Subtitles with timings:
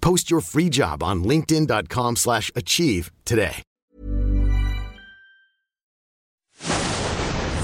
[0.00, 3.62] Post your free job on linkedin.com/achieve slash achieve today.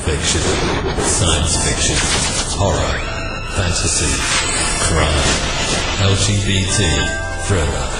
[0.07, 0.41] Fiction,
[1.03, 1.99] science fiction,
[2.59, 2.99] horror,
[3.57, 4.13] fantasy,
[4.87, 5.25] crime,
[6.15, 6.81] LGBT,
[7.47, 7.97] thriller.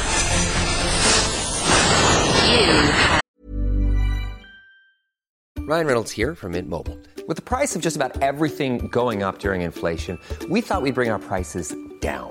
[5.67, 6.97] Ryan Reynolds here from Mint Mobile.
[7.27, 10.17] With the price of just about everything going up during inflation,
[10.49, 12.31] we thought we'd bring our prices down.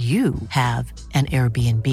[0.00, 1.86] you have an Airbnb.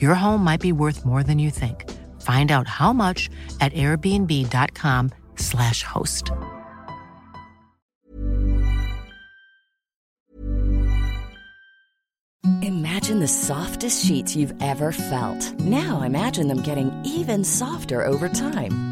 [0.00, 1.90] Your home might be worth more than you think.
[2.22, 3.28] Find out how much
[3.60, 6.30] at airbnb.com/slash host.
[12.62, 15.58] Imagine the softest sheets you've ever felt.
[15.58, 18.91] Now imagine them getting even softer over time.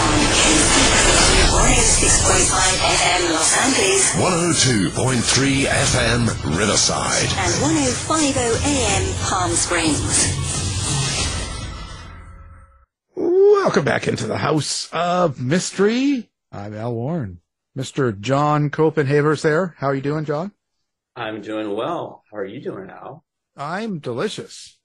[1.51, 7.27] 106.5 FM Los Angeles 102.3 FM Riverside.
[7.37, 9.99] and 105.0 AM Palm Springs.
[13.17, 16.29] Welcome back into the House of Mystery.
[16.53, 17.41] I'm Al Warren.
[17.77, 18.17] Mr.
[18.17, 19.75] John Copenhaver's there.
[19.77, 20.53] How are you doing, John?
[21.17, 22.23] I'm doing well.
[22.31, 23.25] How are you doing, Al?
[23.57, 24.79] I'm delicious.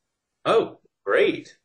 [0.44, 1.56] Oh, great.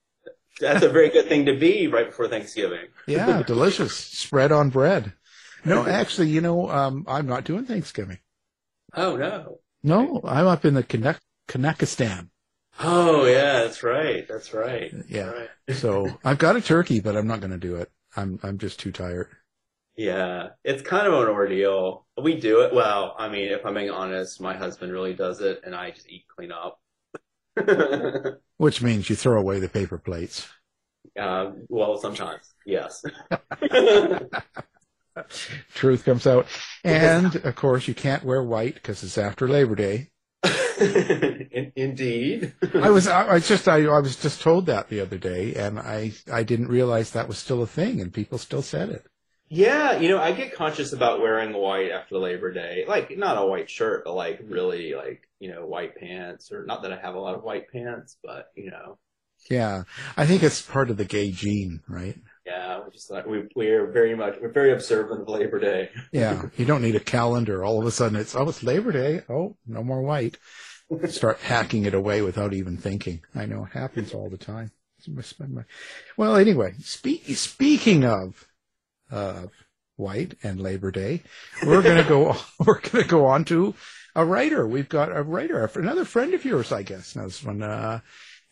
[0.61, 2.87] That's a very good thing to be right before Thanksgiving.
[3.07, 3.95] Yeah, delicious.
[3.95, 5.13] Spread on bread.
[5.65, 8.19] No, actually, you know, um, I'm not doing Thanksgiving.
[8.93, 9.59] Oh, no.
[9.83, 12.29] No, I'm up in the Kanak- Kanakistan.
[12.79, 14.27] Oh, yeah, that's right.
[14.27, 14.93] That's right.
[15.07, 15.31] Yeah.
[15.31, 15.49] Right.
[15.75, 17.91] So I've got a turkey, but I'm not going to do it.
[18.15, 19.27] I'm I'm just too tired.
[19.95, 22.05] Yeah, it's kind of an ordeal.
[22.21, 22.73] We do it.
[22.73, 26.09] Well, I mean, if I'm being honest, my husband really does it, and I just
[26.09, 26.80] eat clean up.
[28.57, 30.47] Which means you throw away the paper plates.
[31.19, 33.03] uh, well, sometimes, yes.
[35.73, 36.47] Truth comes out.
[36.83, 40.09] And of course, you can't wear white because it's after Labor Day.
[40.79, 42.53] In- indeed.
[42.73, 45.79] I was, I, I just, I, I was just told that the other day, and
[45.79, 49.05] I, I didn't realize that was still a thing, and people still said it.
[49.53, 52.85] Yeah, you know, I get conscious about wearing white after Labor Day.
[52.87, 56.83] Like, not a white shirt, but like really, like, you know, white pants, or not
[56.83, 58.97] that I have a lot of white pants, but, you know,
[59.49, 59.83] Yeah,
[60.15, 62.17] I think it's part of the gay gene, right?
[62.45, 65.89] yeah, we just like, we, we're very much, we're very observant of Labor Day.
[66.13, 67.61] Yeah, you don't need a calendar.
[67.65, 69.21] All of a sudden, it's oh, it's Labor Day.
[69.29, 70.37] Oh, no more white.
[71.09, 73.21] Start hacking it away without even thinking.
[73.35, 74.71] I know it happens all the time.
[76.15, 78.45] Well, anyway, speak, speaking of
[79.11, 79.47] uh,
[79.95, 81.23] white and Labor Day,
[81.65, 82.35] we're gonna go.
[82.65, 83.75] We're gonna go on to
[84.15, 84.67] a writer.
[84.67, 87.15] We've got a writer, another friend of yours, I guess.
[87.15, 87.99] Now this one, uh,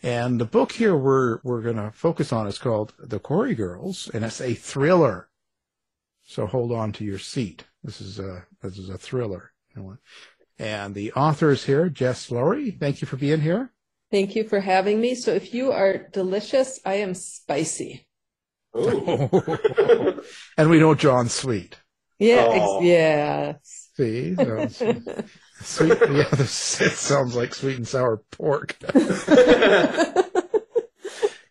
[0.01, 4.23] and the book here we're we're gonna focus on is called The Quarry Girls, and
[4.23, 5.29] it's a thriller.
[6.23, 7.65] So hold on to your seat.
[7.83, 9.51] This is a this is a thriller.
[10.59, 12.77] And the author is here, Jess Lourey.
[12.77, 13.71] Thank you for being here.
[14.11, 15.15] Thank you for having me.
[15.15, 18.08] So if you are delicious, I am spicy.
[18.73, 21.77] And we know John's sweet.
[22.19, 22.77] Yeah, Oh.
[22.77, 23.53] ex- yeah.
[23.63, 24.83] See, so it's-
[25.61, 25.97] sweet.
[26.11, 28.75] Yeah, this, it sounds like sweet and sour pork.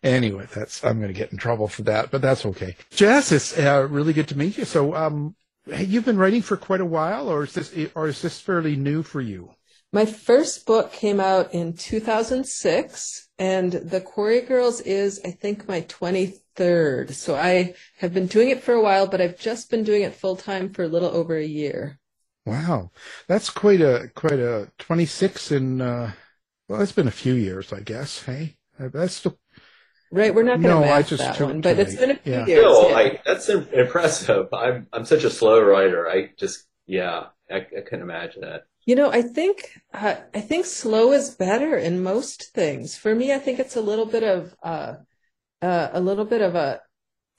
[0.03, 2.75] anyway, that's I'm going to get in trouble for that, but that's okay.
[2.91, 4.65] Jess, it's uh, really good to meet you.
[4.65, 5.35] So, um,
[5.77, 9.03] you've been writing for quite a while, or is this or is this fairly new
[9.03, 9.51] for you?
[9.91, 15.81] My first book came out in 2006, and The Quarry Girls is, I think, my
[15.81, 16.39] 23rd.
[16.59, 20.13] So I have been doing it for a while, but I've just been doing it
[20.15, 21.99] full time for a little over a year.
[22.45, 22.91] Wow,
[23.27, 25.81] that's quite a quite a 26 in.
[25.81, 26.13] Uh,
[26.67, 28.23] well, it's been a few years, I guess.
[28.23, 29.39] Hey, that's still
[30.11, 31.99] Right, we're not going to No, to I just that took one, but it's today.
[31.99, 32.45] been a few Yeah.
[32.45, 32.61] years.
[32.61, 32.93] Still, yeah.
[32.93, 34.47] like, that's impressive.
[34.53, 36.09] I'm, I'm such a slow writer.
[36.09, 38.63] I just, yeah, I, I couldn't imagine it.
[38.85, 42.97] You know, I think uh, I think slow is better in most things.
[42.97, 44.95] For me, I think it's a little bit of uh,
[45.61, 46.81] uh, a little bit of a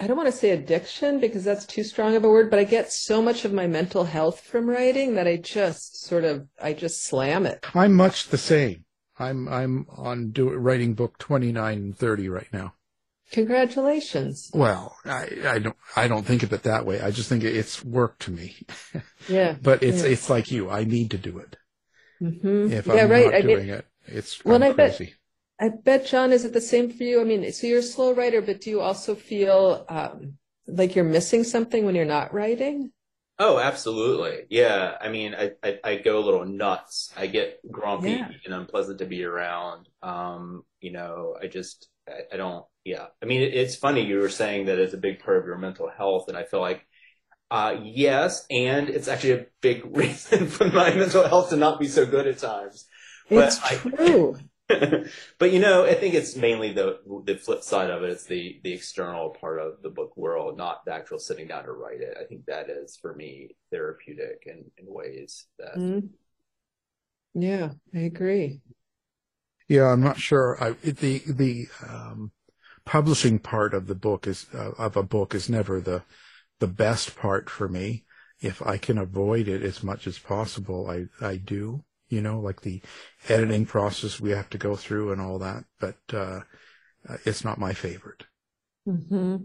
[0.00, 2.64] I don't want to say addiction because that's too strong of a word, but I
[2.64, 6.72] get so much of my mental health from writing that I just sort of I
[6.72, 7.66] just slam it.
[7.74, 8.86] I'm much the same.
[9.18, 12.74] I'm I'm on do, writing book 29 and 30 right now.
[13.32, 14.50] Congratulations.
[14.54, 17.00] Well, I, I don't I don't think of it that way.
[17.00, 18.56] I just think it's work to me.
[19.28, 19.54] Yeah.
[19.62, 20.08] but it's yeah.
[20.08, 20.70] it's like you.
[20.70, 21.56] I need to do it.
[22.20, 22.72] Mhm.
[22.72, 23.26] If yeah, I'm right.
[23.26, 25.14] not I doing mean, it, it's well, I bet crazy.
[25.60, 27.20] I bet John, is it the same for you?
[27.20, 31.04] I mean, so you're a slow writer, but do you also feel um, like you're
[31.04, 32.92] missing something when you're not writing?
[33.38, 34.44] Oh, absolutely.
[34.50, 34.96] Yeah.
[35.00, 37.12] I mean, I, I, I go a little nuts.
[37.16, 38.28] I get grumpy Yeah.
[38.44, 39.88] and unpleasant to be around.
[40.02, 43.06] Um, you know, I just, I, I don't, yeah.
[43.22, 45.56] I mean, it, it's funny you were saying that it's a big part of your
[45.58, 46.28] mental health.
[46.28, 46.86] And I feel like,
[47.50, 48.46] uh, yes.
[48.50, 52.26] And it's actually a big reason for my mental health to not be so good
[52.26, 52.86] at times.
[53.32, 54.36] But It's I, true.
[55.38, 58.10] but you know, I think it's mainly the the flip side of it.
[58.10, 61.72] It's the the external part of the book world, not the actual sitting down to
[61.72, 62.16] write it.
[62.20, 65.76] I think that is for me therapeutic in, in ways that.
[65.76, 66.08] Mm.
[67.34, 68.60] Yeah, I agree.
[69.68, 70.62] Yeah, I'm not sure.
[70.62, 72.32] I, the the um,
[72.84, 76.02] publishing part of the book is uh, of a book is never the
[76.58, 78.04] the best part for me.
[78.40, 81.84] If I can avoid it as much as possible, I I do.
[82.10, 82.82] You know, like the
[83.28, 85.64] editing process we have to go through and all that.
[85.78, 86.40] But uh,
[87.24, 88.24] it's not my favorite.
[88.86, 89.36] Mm-hmm.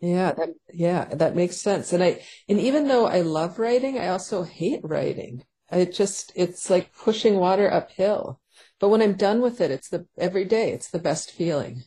[0.00, 1.92] Yeah, that yeah, that makes sense.
[1.92, 5.44] And I and even though I love writing, I also hate writing.
[5.70, 8.40] It just it's like pushing water uphill.
[8.80, 11.84] But when I'm done with it, it's the every day, it's the best feeling.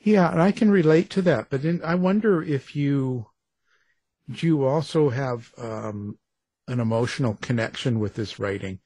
[0.00, 1.48] Yeah, and I can relate to that.
[1.48, 3.28] But then I wonder if you
[4.30, 6.18] do you also have um,
[6.68, 8.80] an emotional connection with this writing,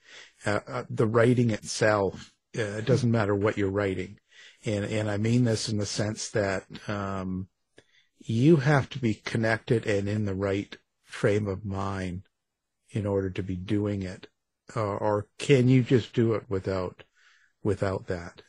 [0.44, 2.32] uh, uh, the writing itself.
[2.56, 4.18] Uh, it doesn't matter what you're writing,
[4.64, 7.48] and and I mean this in the sense that um,
[8.18, 12.22] you have to be connected and in the right frame of mind
[12.90, 14.28] in order to be doing it
[14.74, 17.04] uh, or can you just do it without
[17.62, 18.42] without that?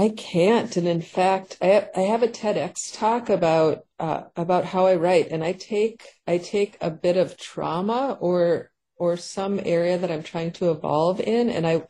[0.00, 4.64] I can't, and in fact, I have, I have a TEDx talk about uh, about
[4.64, 9.60] how I write, and I take I take a bit of trauma or or some
[9.62, 11.86] area that I'm trying to evolve in, and I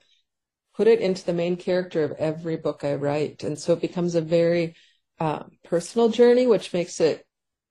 [0.74, 4.16] put it into the main character of every book I write, and so it becomes
[4.16, 4.74] a very
[5.20, 7.24] uh, personal journey, which makes it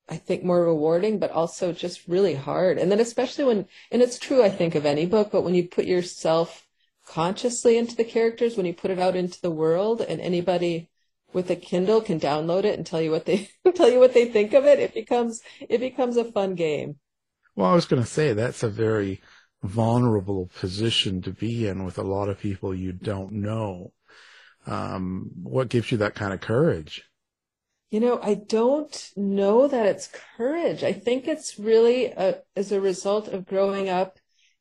[0.08, 2.78] I think more rewarding, but also just really hard.
[2.78, 5.68] And then especially when, and it's true, I think, of any book, but when you
[5.68, 6.66] put yourself
[7.10, 10.90] consciously into the characters, when you put it out into the world and anybody
[11.34, 14.26] with a Kindle can download it and tell you what they, tell you what they
[14.26, 16.98] think of it, it becomes, it becomes a fun game.
[17.56, 19.22] Well, I was going to say that's a very
[19.64, 23.92] vulnerable position to be in with a lot of people you don't know.
[24.68, 27.04] Um, what gives you that kind of courage?
[27.90, 30.84] You know, I don't know that it's courage.
[30.84, 34.19] I think it's really a, as a result of growing up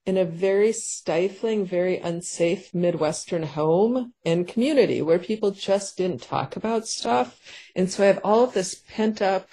[0.08, 6.56] in a very stifling, very unsafe Midwestern home and community where people just didn't talk
[6.56, 7.38] about stuff.
[7.76, 9.50] And so I have all of this pent up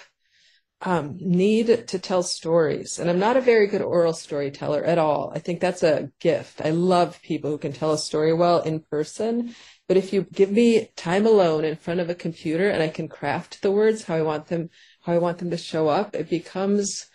[0.80, 2.98] um, need to tell stories.
[2.98, 5.30] And I'm not a very good oral storyteller at all.
[5.34, 6.62] I think that's a gift.
[6.64, 9.54] I love people who can tell a story well in person.
[9.88, 13.08] But if you give me time alone in front of a computer and I can
[13.08, 14.70] craft the words how I want them,
[15.02, 17.10] how I want them to show up, it becomes,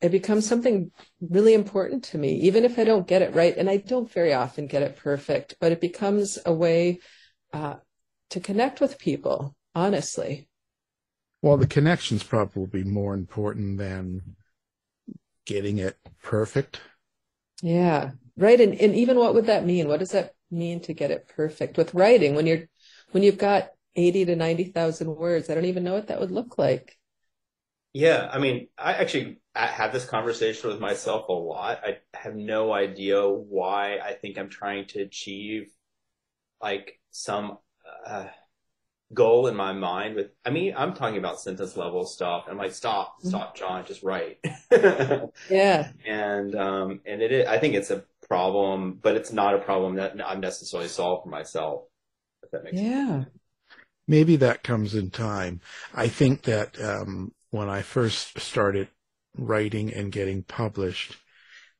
[0.00, 3.56] it becomes something really important to me, even if I don't get it right.
[3.56, 7.00] And I don't very often get it perfect, but it becomes a way
[7.52, 7.76] uh,
[8.30, 10.48] to connect with people, honestly.
[11.42, 14.36] Well, the connection's probably be more important than
[15.44, 16.80] getting it perfect.
[17.62, 18.60] Yeah, right.
[18.60, 19.88] And, and even what would that mean?
[19.88, 22.68] What does that mean to get it perfect with writing when you're
[23.12, 25.48] when you've got 80 to 90,000 words?
[25.48, 26.96] I don't even know what that would look like.
[27.96, 31.80] Yeah, I mean, I actually I have this conversation with myself a lot.
[31.82, 35.70] I have no idea why I think I'm trying to achieve
[36.60, 37.56] like some
[38.06, 38.26] uh,
[39.14, 42.44] goal in my mind with I mean, I'm talking about sentence level stuff.
[42.50, 43.30] I'm like, stop, mm-hmm.
[43.30, 44.40] stop, John, just write.
[45.50, 45.88] yeah.
[46.06, 49.94] And um and it is, I think it's a problem, but it's not a problem
[49.94, 51.84] that I'm necessarily solved for myself.
[52.42, 53.22] If that makes yeah.
[53.22, 53.26] sense.
[54.06, 55.62] Maybe that comes in time.
[55.94, 58.88] I think that um, when I first started
[59.36, 61.16] writing and getting published,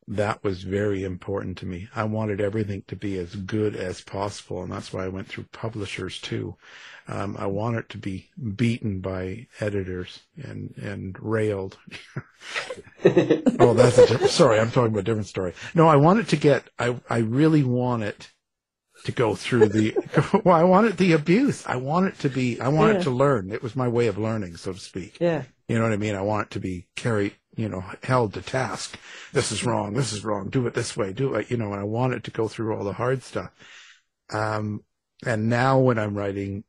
[0.08, 1.88] that was very important to me.
[1.94, 5.46] I wanted everything to be as good as possible, and that's why I went through
[5.52, 6.56] publishers too.
[7.08, 11.78] Um, I want it to be beaten by editors and and railed.
[13.04, 14.60] oh, that's a sorry.
[14.60, 15.54] I'm talking about a different story.
[15.74, 16.68] No, I want it to get.
[16.78, 18.30] I I really want it
[19.04, 19.96] to go through the.
[20.44, 21.66] well, I want it the abuse.
[21.66, 22.60] I want it to be.
[22.60, 23.00] I want yeah.
[23.00, 23.50] it to learn.
[23.50, 25.18] It was my way of learning, so to speak.
[25.20, 25.44] Yeah.
[25.68, 26.14] You know what I mean?
[26.14, 28.98] I want it to be carried you know, held to task.
[29.32, 29.94] This is wrong.
[29.94, 30.50] This is wrong.
[30.50, 31.12] Do it this way.
[31.12, 33.50] Do it, you know, and I want it to go through all the hard stuff.
[34.30, 34.84] Um,
[35.24, 36.64] and now when I'm writing,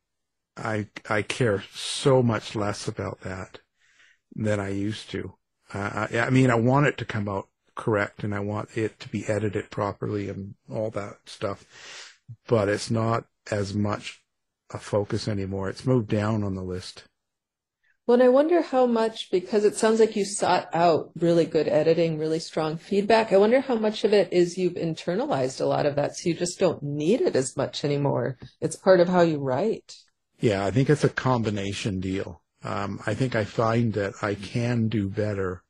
[0.56, 3.60] I, I care so much less about that
[4.34, 5.34] than I used to.
[5.72, 8.98] Uh, I, I mean, I want it to come out correct and I want it
[9.00, 11.64] to be edited properly and all that stuff,
[12.48, 14.22] but it's not as much
[14.70, 15.68] a focus anymore.
[15.68, 17.04] It's moved down on the list.
[18.08, 21.68] Well, and I wonder how much, because it sounds like you sought out really good
[21.68, 23.34] editing, really strong feedback.
[23.34, 26.34] I wonder how much of it is you've internalized a lot of that, so you
[26.34, 28.38] just don't need it as much anymore.
[28.62, 29.94] It's part of how you write.
[30.40, 32.40] Yeah, I think it's a combination deal.
[32.64, 35.62] Um, I think I find that I can do better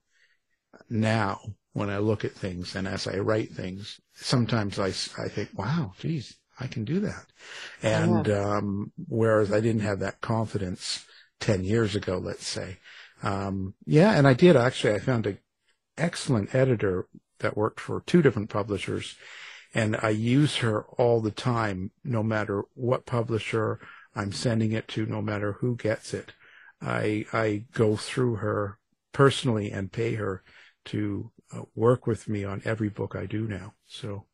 [0.88, 1.40] now
[1.72, 4.00] when I look at things and as I write things.
[4.14, 4.90] Sometimes I,
[5.20, 7.26] I think, wow, geez, I can do that.
[7.82, 8.58] And, Yeah.
[8.58, 11.04] um, whereas I didn't have that confidence
[11.40, 12.78] 10 years ago, let's say.
[13.22, 15.38] Um, yeah, and I did actually, I found an
[15.96, 17.08] excellent editor
[17.40, 19.16] that worked for two different publishers
[19.74, 23.80] and I use her all the time, no matter what publisher
[24.14, 26.32] I'm sending it to, no matter who gets it.
[26.80, 28.78] I, I go through her
[29.12, 30.42] personally and pay her
[30.86, 33.74] to uh, work with me on every book I do now.
[33.86, 34.24] So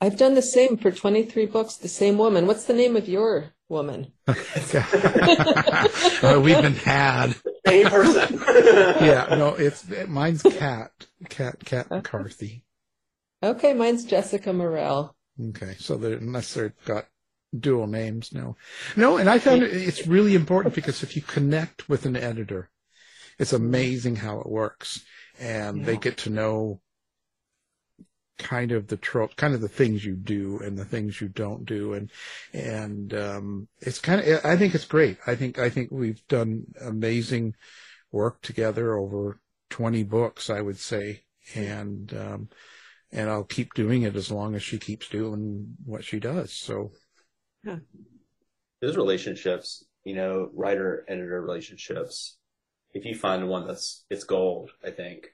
[0.00, 2.46] I've done the same for 23 books, the same woman.
[2.46, 4.12] What's the name of your woman?
[4.28, 4.34] uh,
[6.44, 7.34] we've been had.
[7.66, 8.40] Same person.
[9.04, 10.92] yeah, no, it's mine's Cat,
[11.28, 12.64] Cat, Cat McCarthy.
[13.42, 15.16] Okay, mine's Jessica Morel.
[15.48, 17.06] Okay, so they're, unless they've got
[17.58, 18.56] dual names, no,
[18.94, 22.70] no, and I found it's really important because if you connect with an editor,
[23.38, 25.02] it's amazing how it works,
[25.40, 26.80] and they get to know
[28.38, 31.64] kind of the trope, kind of the things you do and the things you don't
[31.64, 32.10] do, and
[32.52, 35.18] and um, it's kind of I think it's great.
[35.26, 37.54] I think I think we've done amazing
[38.10, 41.24] work together over twenty books, I would say,
[41.54, 42.48] and um,
[43.12, 46.52] and I'll keep doing it as long as she keeps doing what she does.
[46.52, 46.92] So
[48.80, 52.36] those relationships, you know, writer editor relationships,
[52.92, 55.28] if you find one that's it's gold, I think.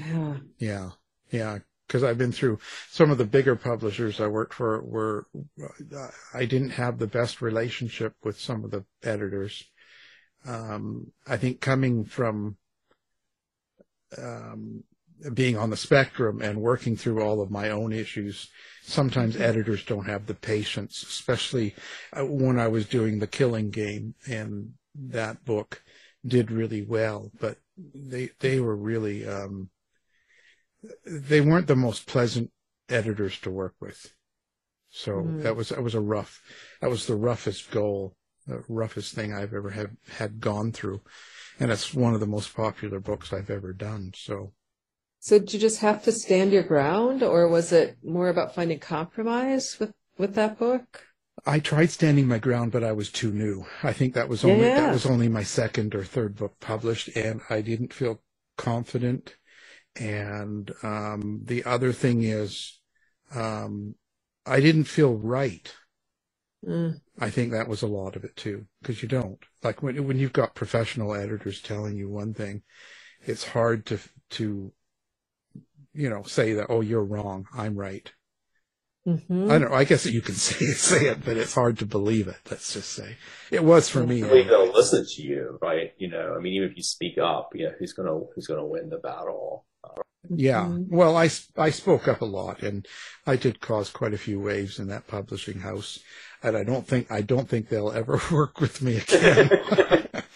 [0.00, 0.36] Yeah.
[0.58, 0.90] Yeah,
[1.30, 1.58] yeah.
[1.92, 2.58] Because I've been through
[2.88, 4.82] some of the bigger publishers I worked for.
[4.82, 5.26] Were
[5.62, 9.62] uh, I didn't have the best relationship with some of the editors.
[10.46, 12.56] Um, I think coming from
[14.16, 14.84] um,
[15.34, 18.48] being on the spectrum and working through all of my own issues,
[18.82, 21.74] sometimes editors don't have the patience, especially
[22.14, 25.82] uh, when I was doing the Killing Game, and that book
[26.26, 29.68] did really well, but they they were really um,
[31.06, 32.50] they weren't the most pleasant
[32.88, 34.12] editors to work with.
[34.90, 35.42] So Mm.
[35.42, 36.42] that was that was a rough
[36.80, 38.14] that was the roughest goal,
[38.46, 41.00] the roughest thing I've ever had had gone through.
[41.60, 44.12] And it's one of the most popular books I've ever done.
[44.14, 44.52] So
[45.20, 48.80] So did you just have to stand your ground, or was it more about finding
[48.80, 51.06] compromise with with that book?
[51.46, 53.64] I tried standing my ground, but I was too new.
[53.82, 54.80] I think that was only Yeah.
[54.80, 58.22] that was only my second or third book published, and I didn't feel
[58.58, 59.36] confident.
[59.96, 62.80] And um, the other thing is,
[63.34, 63.94] um,
[64.46, 65.72] I didn't feel right.
[66.66, 67.00] Mm.
[67.18, 70.18] I think that was a lot of it too, because you don't like when when
[70.18, 72.62] you've got professional editors telling you one thing,
[73.24, 73.98] it's hard to
[74.30, 74.72] to
[75.92, 78.10] you know say that oh you're wrong, I'm right.
[79.06, 79.50] Mhm.
[79.50, 79.76] I don't know.
[79.76, 82.38] I guess you can say it, say it, but it's hard to believe it.
[82.48, 83.16] Let's just say
[83.50, 84.22] it was for me.
[84.22, 85.92] Believe they'll listen to you, right?
[85.98, 88.66] You know, I mean, even if you speak up, you know, who's gonna who's gonna
[88.66, 89.66] win the battle?
[90.28, 90.64] Yeah.
[90.64, 90.94] Mm-hmm.
[90.94, 92.86] Well, I, I spoke up a lot and
[93.26, 95.98] I did cause quite a few waves in that publishing house.
[96.42, 99.50] And I don't think, I don't think they'll ever work with me again.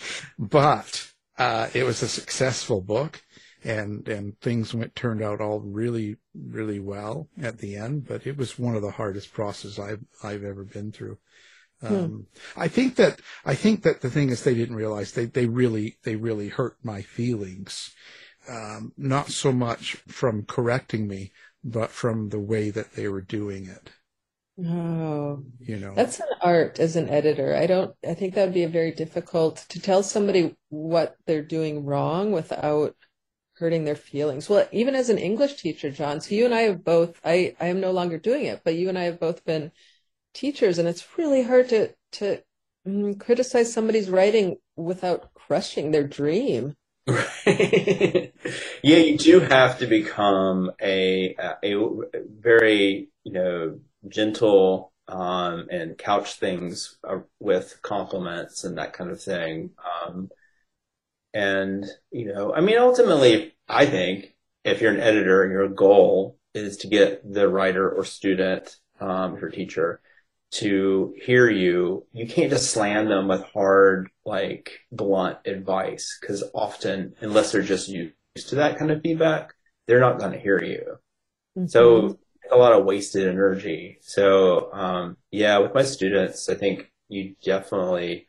[0.39, 3.23] but, uh, it was a successful book
[3.63, 8.37] and, and things went, turned out all really, really well at the end, but it
[8.37, 11.19] was one of the hardest processes I've, I've ever been through.
[11.83, 15.45] Um, I think that, I think that the thing is they didn't realize they, they
[15.45, 17.95] really, they really hurt my feelings
[18.49, 21.33] um, not so much from correcting me,
[21.65, 23.91] but from the way that they were doing it.
[24.65, 27.55] Oh, You know, that's an art as an editor.
[27.55, 31.43] I don't, I think that would be a very difficult to tell somebody what they're
[31.43, 32.97] doing wrong without
[33.55, 34.49] hurting their feelings.
[34.49, 37.67] Well, even as an English teacher, John, so you and I have both, I, I
[37.69, 39.73] am no longer doing it, but you and I have both been
[40.35, 42.43] teachers and it's really hard to, to
[42.87, 46.77] mm, criticize somebody's writing without crushing their dream.
[47.47, 48.29] yeah,
[48.83, 51.75] you do have to become a a,
[52.41, 59.23] very you know gentle um, and couch things uh, with compliments and that kind of
[59.23, 59.71] thing.
[60.05, 60.31] Um,
[61.33, 66.77] and you know, I mean, ultimately, I think if you're an editor your goal is
[66.79, 70.01] to get the writer or student, um, your teacher,
[70.53, 77.15] to hear you, you can't just slam them with hard, like blunt advice because often,
[77.21, 78.15] unless they're just used
[78.49, 79.53] to that kind of feedback,
[79.87, 80.97] they're not going to hear you.
[81.69, 82.19] So
[82.51, 83.99] a lot of wasted energy.
[84.03, 88.29] So, um, yeah, with my students, I think you definitely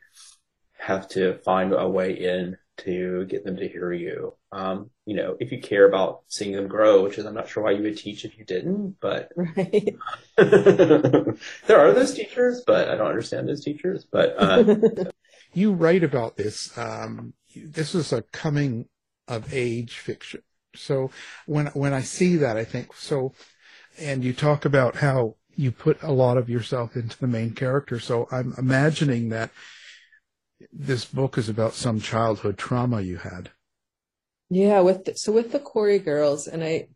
[0.79, 4.33] have to find a way in to get them to hear you.
[4.51, 7.63] Um, you know, if you care about seeing them grow, which is I'm not sure
[7.63, 9.95] why you would teach if you didn't, but Right.
[10.37, 14.05] there are those teachers, but I don't understand those teachers.
[14.09, 14.75] But uh,
[15.53, 16.75] you write about this.
[16.77, 18.87] Um, this is a coming
[19.27, 20.43] of age fiction.
[20.75, 21.11] So
[21.45, 23.33] when when I see that, I think so.
[23.99, 27.99] And you talk about how you put a lot of yourself into the main character.
[27.99, 29.49] So I'm imagining that
[30.71, 33.51] this book is about some childhood trauma you had.
[34.49, 36.87] Yeah, with the, so with the Quarry Girls, and I,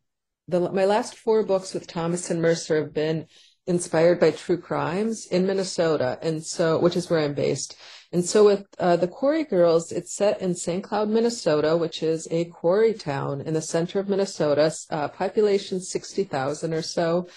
[0.47, 3.27] the my last four books with Thomas and Mercer have been
[3.67, 7.75] inspired by true crimes in Minnesota, and so which is where I'm based.
[8.13, 10.83] And so with uh, the Quarry Girls, it's set in St.
[10.83, 16.73] Cloud, Minnesota, which is a quarry town in the center of Minnesota, uh, population 60,000
[16.73, 17.27] or so.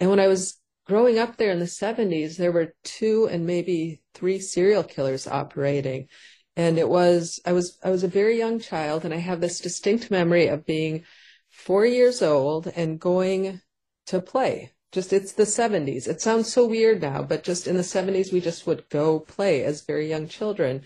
[0.00, 4.02] And when I was growing up there in the 70s, there were two and maybe
[4.12, 6.08] three serial killers operating.
[6.56, 9.60] And it was, I was, I was a very young child and I have this
[9.60, 11.04] distinct memory of being
[11.50, 13.60] four years old and going
[14.06, 16.06] to play just it's the 70s.
[16.06, 19.64] It sounds so weird now, but just in the 70s, we just would go play
[19.64, 20.82] as very young children.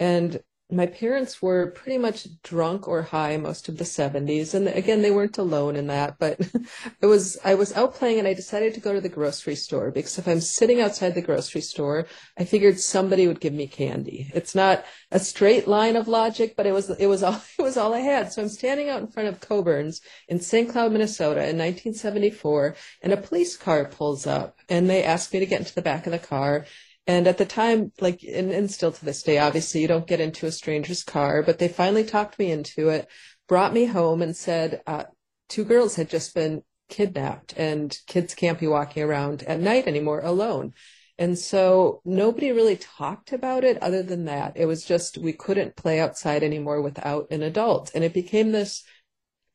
[0.00, 5.02] And my parents were pretty much drunk or high most of the 70s and again
[5.02, 6.40] they weren't alone in that but
[7.00, 9.90] it was i was out playing and i decided to go to the grocery store
[9.90, 12.06] because if i'm sitting outside the grocery store
[12.38, 14.30] i figured somebody would give me candy.
[14.34, 17.76] It's not a straight line of logic but it was it was all it was
[17.76, 18.32] all i had.
[18.32, 23.12] So i'm standing out in front of coborn's in st cloud minnesota in 1974 and
[23.12, 26.12] a police car pulls up and they ask me to get into the back of
[26.12, 26.64] the car
[27.06, 30.20] and at the time, like, and, and still to this day, obviously you don't get
[30.20, 33.08] into a stranger's car, but they finally talked me into it,
[33.48, 35.04] brought me home and said, uh,
[35.48, 40.20] two girls had just been kidnapped and kids can't be walking around at night anymore
[40.20, 40.72] alone.
[41.18, 44.52] And so nobody really talked about it other than that.
[44.56, 47.90] It was just, we couldn't play outside anymore without an adult.
[47.94, 48.84] And it became this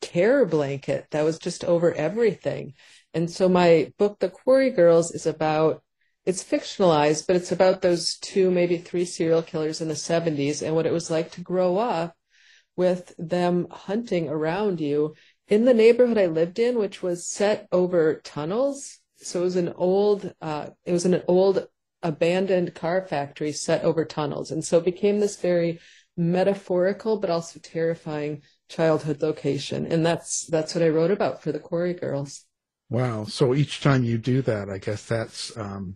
[0.01, 2.73] terror blanket that was just over everything.
[3.13, 5.81] And so my book, The Quarry Girls, is about
[6.27, 10.75] it's fictionalized, but it's about those two, maybe three serial killers in the 70s and
[10.75, 12.17] what it was like to grow up
[12.75, 15.15] with them hunting around you
[15.47, 18.99] in the neighborhood I lived in, which was set over tunnels.
[19.15, 21.65] So it was an old, uh, it was an old
[22.03, 24.51] abandoned car factory set over tunnels.
[24.51, 25.79] And so it became this very
[26.17, 29.85] metaphorical, but also terrifying childhood location.
[29.85, 32.43] And that's, that's what I wrote about for the Quarry Girls.
[32.89, 33.23] Wow.
[33.23, 35.95] So each time you do that, I guess that's, um,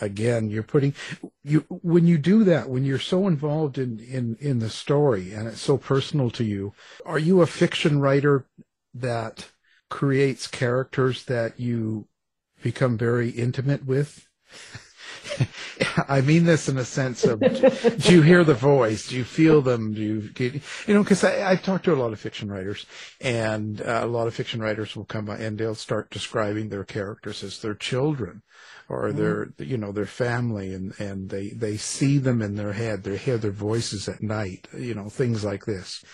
[0.00, 0.94] again you're putting
[1.42, 5.48] you when you do that when you're so involved in in in the story and
[5.48, 6.72] it's so personal to you
[7.04, 8.46] are you a fiction writer
[8.94, 9.50] that
[9.88, 12.06] creates characters that you
[12.62, 14.26] become very intimate with
[16.08, 19.08] I mean this in a sense of do you hear the voice?
[19.08, 19.94] Do you feel them?
[19.94, 20.54] Do you get,
[20.86, 22.86] you know, because I've talked to a lot of fiction writers
[23.20, 26.84] and uh, a lot of fiction writers will come by and they'll start describing their
[26.84, 28.42] characters as their children
[28.88, 29.18] or mm-hmm.
[29.18, 33.16] their you know their family and and they they see them in their head they
[33.16, 36.04] hear their voices at night you know things like this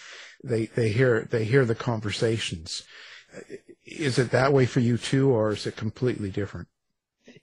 [0.44, 2.82] they they hear they hear the conversations
[3.84, 6.68] is it that way for you too or is it completely different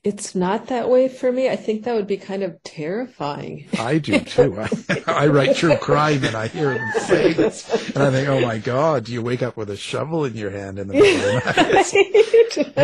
[0.04, 1.50] it's not that way for me.
[1.50, 3.68] I think that would be kind of terrifying.
[3.80, 4.60] I do too.
[4.60, 4.70] I,
[5.08, 8.58] I write true crime and I hear them say this, and I think, oh my
[8.58, 11.44] God, do you wake up with a shovel in your hand in the middle of
[12.76, 12.78] the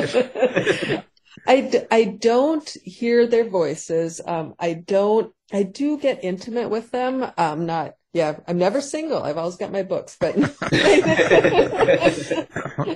[0.93, 1.05] night?
[1.47, 4.21] I, d- I don't hear their voices.
[4.25, 7.29] Um, I don't, I do get intimate with them.
[7.37, 9.21] Um, not, yeah, I'm never single.
[9.21, 10.35] I've always got my books, but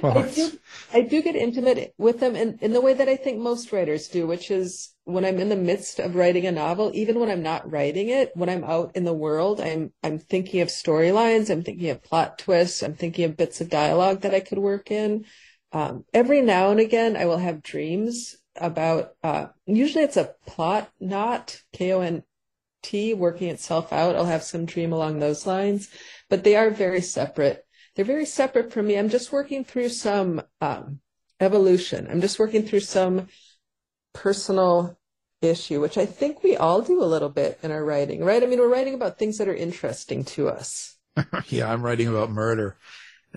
[0.04, 0.52] I, do,
[0.92, 4.08] I do get intimate with them in, in the way that I think most writers
[4.08, 7.44] do, which is when I'm in the midst of writing a novel, even when I'm
[7.44, 11.52] not writing it, when I'm out in the world, I'm, I'm thinking of storylines.
[11.52, 12.82] I'm thinking of plot twists.
[12.82, 15.26] I'm thinking of bits of dialogue that I could work in.
[15.72, 20.90] Um, every now and again, I will have dreams about, uh, usually it's a plot
[21.00, 21.62] knot,
[22.84, 24.16] K-O-N-T, working itself out.
[24.16, 25.90] I'll have some dream along those lines,
[26.30, 27.66] but they are very separate.
[27.96, 28.98] They're very separate from me.
[28.98, 31.00] I'm just working through some, um,
[31.40, 32.08] evolution.
[32.10, 33.28] I'm just working through some
[34.14, 34.98] personal
[35.42, 38.42] issue, which I think we all do a little bit in our writing, right?
[38.42, 40.98] I mean, we're writing about things that are interesting to us.
[41.48, 42.78] yeah, I'm writing about murder.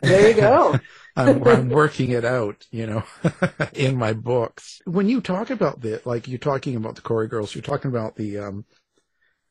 [0.03, 0.79] There you go.
[1.17, 3.03] I'm, I'm, working it out, you know,
[3.73, 4.83] in my books.
[4.85, 8.17] When you talk about the, like you're talking about the Quarry Girls, you're talking about
[8.17, 8.67] the, um,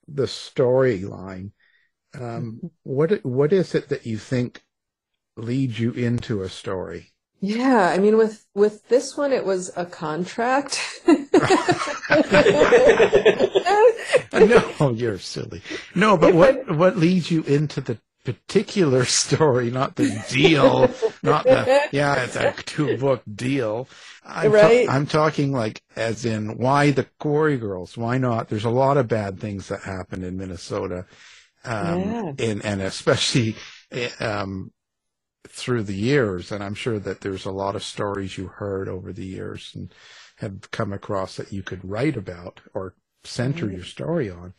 [0.08, 1.52] the storyline.
[2.20, 4.64] Um, what, what is it that you think
[5.36, 7.12] leads you into a story?
[7.42, 10.82] Yeah, I mean, with with this one, it was a contract.
[14.34, 15.62] no, you're silly.
[15.94, 20.92] No, but what what leads you into the particular story, not the deal,
[21.24, 23.88] not the yeah, it's a two book deal.
[24.26, 24.88] I'm, right.
[24.88, 27.98] ta- I'm talking like as in why the Quarry Girls?
[27.98, 28.50] Why not?
[28.50, 31.06] There's a lot of bad things that happen in Minnesota,
[31.64, 32.34] um, yeah.
[32.40, 33.56] and and especially
[34.20, 34.72] um,
[35.48, 36.52] through the years.
[36.52, 39.94] And I'm sure that there's a lot of stories you heard over the years, and
[40.38, 43.76] have come across that you could write about or center Mm-hmm.
[43.76, 44.54] your story on.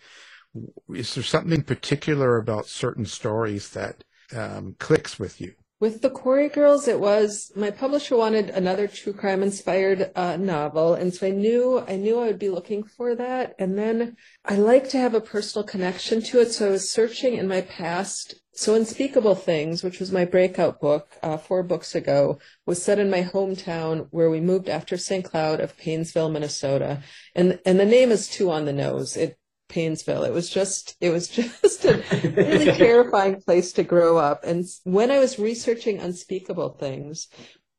[0.95, 5.55] Is there something particular about certain stories that um, clicks with you?
[5.79, 10.95] With the Quarry Girls, it was my publisher wanted another true crime inspired uh, novel,
[10.95, 13.55] and so I knew I knew I would be looking for that.
[13.59, 17.35] And then I like to have a personal connection to it, so I was searching
[17.35, 18.37] in my past.
[18.55, 23.11] So Unspeakable Things, which was my breakout book uh, four books ago, was set in
[23.11, 25.27] my hometown where we moved after St.
[25.27, 27.03] Cloud of Paynesville, Minnesota,
[27.35, 29.15] and and the name is too on the nose.
[29.15, 29.39] It
[29.69, 30.27] Paynesville.
[30.27, 32.03] It was just, it was just a
[32.37, 34.45] really terrifying place to grow up.
[34.45, 37.29] And when I was researching Unspeakable Things,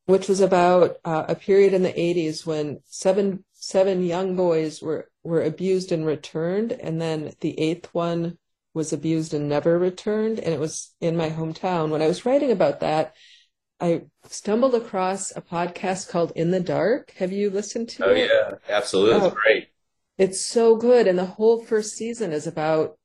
[0.06, 5.10] which was about uh, a period in the 80s when seven seven young boys were
[5.24, 8.38] were abused and returned, and then the eighth one
[8.74, 11.90] was abused and never returned, and it was in my hometown.
[11.90, 13.16] When I was writing about that,
[13.80, 17.12] I stumbled across a podcast called In the Dark.
[17.18, 18.32] Have you listened to Oh it?
[18.32, 19.16] Oh yeah, absolutely.
[19.22, 19.26] Oh.
[19.26, 19.68] It's great.
[20.18, 21.08] It's so good.
[21.08, 22.98] And the whole first season is about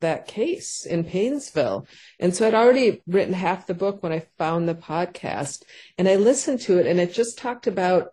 [0.00, 1.86] that case in Paynesville.
[2.18, 5.62] And so I'd already written half the book when I found the podcast
[5.98, 8.08] and I listened to it and it just talked about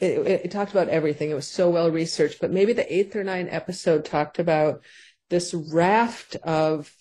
[0.00, 1.30] it, it, talked about everything.
[1.30, 4.82] It was so well researched, but maybe the eighth or ninth episode talked about
[5.30, 6.92] this raft of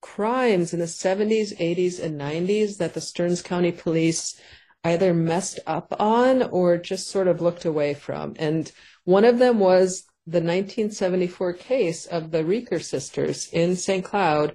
[0.00, 4.40] crimes in the 70s, 80s, and 90s that the Stearns County Police
[4.82, 8.34] either messed up on or just sort of looked away from.
[8.38, 8.70] And
[9.04, 14.04] one of them was the 1974 case of the Reker sisters in St.
[14.04, 14.54] Cloud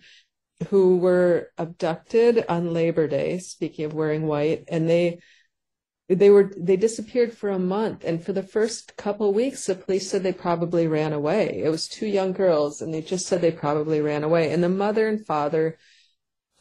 [0.69, 5.19] who were abducted on Labor Day, speaking of wearing white, and they
[6.09, 8.05] they were they disappeared for a month.
[8.05, 11.61] And for the first couple weeks the police said they probably ran away.
[11.63, 14.51] It was two young girls and they just said they probably ran away.
[14.51, 15.77] And the mother and father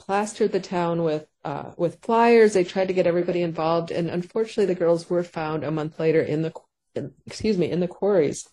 [0.01, 2.55] plastered the town with uh, with flyers.
[2.55, 6.21] They tried to get everybody involved and unfortunately the girls were found a month later
[6.21, 6.53] in the
[7.27, 8.49] excuse me in the quarries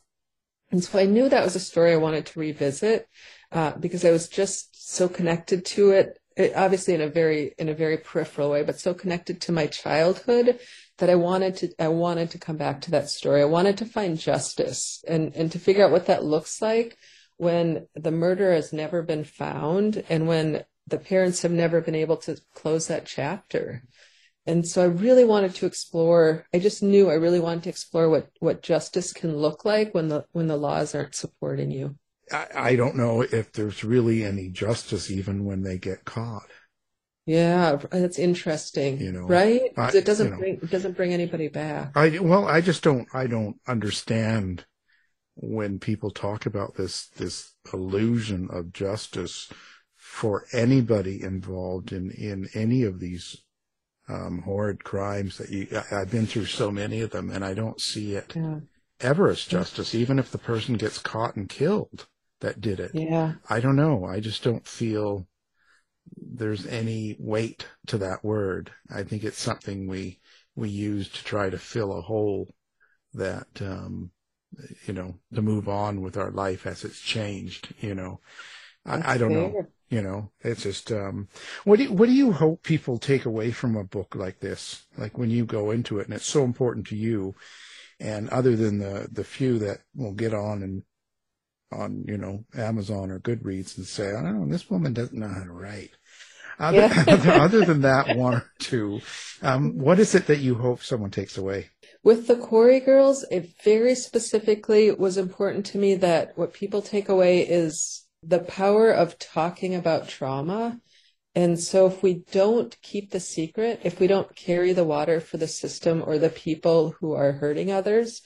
[0.73, 3.07] and so I knew that was a story I wanted to revisit
[3.51, 7.69] uh, because I was just so connected to it, it, obviously in a very in
[7.69, 10.59] a very peripheral way, but so connected to my childhood
[10.97, 13.43] that I wanted to I wanted to come back to that story.
[13.43, 16.97] I wanted to find justice and and to figure out what that looks like
[17.37, 22.17] when the murder has never been found and when the parents have never been able
[22.17, 23.83] to close that chapter.
[24.45, 28.09] And so I really wanted to explore, I just knew I really wanted to explore
[28.09, 31.95] what, what justice can look like when the, when the laws aren't supporting you.
[32.31, 36.49] I, I don't know if there's really any justice even when they get caught.
[37.25, 38.99] Yeah, that's interesting.
[38.99, 39.61] You know, right?
[39.77, 40.37] I- it doesn't you know.
[40.37, 41.95] bring, it doesn't bring anybody back.
[41.95, 43.07] I well, I just don't.
[43.13, 44.65] I don't understand
[45.35, 49.49] when people talk about this this illusion of justice
[49.95, 53.41] for anybody involved in in any of these
[54.09, 55.67] um, horrid crimes that you.
[55.91, 58.59] I, I've been through so many of them, and I don't see it Yeah.
[59.01, 62.07] ever as justice, even if the person gets caught and killed
[62.41, 62.93] that did it.
[62.93, 63.33] Yeah.
[63.49, 64.05] I don't know.
[64.05, 65.27] I just don't feel
[66.17, 68.71] there's any weight to that word.
[68.93, 70.19] I think it's something we
[70.55, 72.53] we use to try to fill a hole
[73.13, 74.11] that um
[74.85, 77.73] you know to move on with our life as it's changed.
[77.79, 78.21] You know,
[78.85, 79.59] I, I don't know.
[79.93, 81.27] You know, it's just um
[81.65, 84.87] what do you, what do you hope people take away from a book like this?
[84.97, 87.35] Like when you go into it and it's so important to you,
[87.99, 90.81] and other than the the few that will get on and
[91.71, 95.51] on you know Amazon or Goodreads and say, "Oh, this woman doesn't know how to
[95.51, 95.91] write."
[96.57, 97.03] Other, Yeah.
[97.07, 98.99] other, other than that one or two,
[99.43, 101.69] um, what is it that you hope someone takes away?
[102.03, 107.09] With the Quarry Girls, it very specifically was important to me that what people take
[107.09, 110.79] away is the power of talking about trauma.
[111.35, 115.37] And so if we don't keep the secret, if we don't carry the water for
[115.37, 118.21] the system or the people who are hurting others,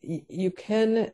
[0.00, 1.10] you can,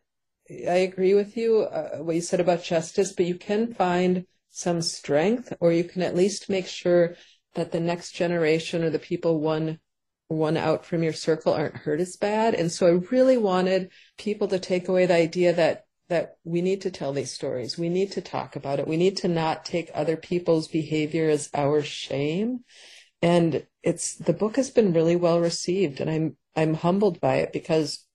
[0.51, 4.83] I agree with you, uh, what you said about justice, but you can find some
[4.83, 7.15] strength, or you can at least make sure
[7.55, 9.79] that the next generation or the people one
[10.29, 12.55] one out from your circle aren't hurt as bad.
[12.55, 16.83] And so I really wanted people to take away the idea that that we need
[16.83, 17.79] to tell these stories.
[17.79, 18.87] We need to talk about it.
[18.89, 22.61] We need to not take other people's behavior as our shame.
[23.23, 27.53] And it's the book has been really well received and I'm I'm humbled by it
[27.53, 28.07] because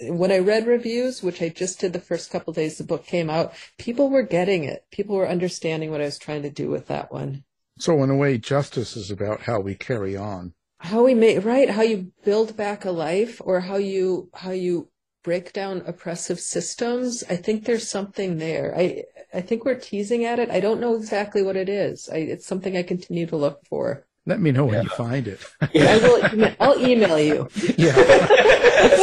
[0.00, 3.30] when I read reviews, which I just did the first couple days the book came
[3.30, 4.84] out, people were getting it.
[4.92, 7.44] People were understanding what I was trying to do with that one.
[7.78, 10.54] So in a way, justice is about how we carry on.
[10.80, 14.88] how we make right how you build back a life or how you how you
[15.22, 19.02] break down oppressive systems i think there's something there i
[19.34, 22.46] i think we're teasing at it i don't know exactly what it is I, it's
[22.46, 25.40] something i continue to look for Let me know when you find it.
[25.62, 26.20] I will.
[26.34, 27.48] email- I'll email you.
[27.78, 27.96] yeah.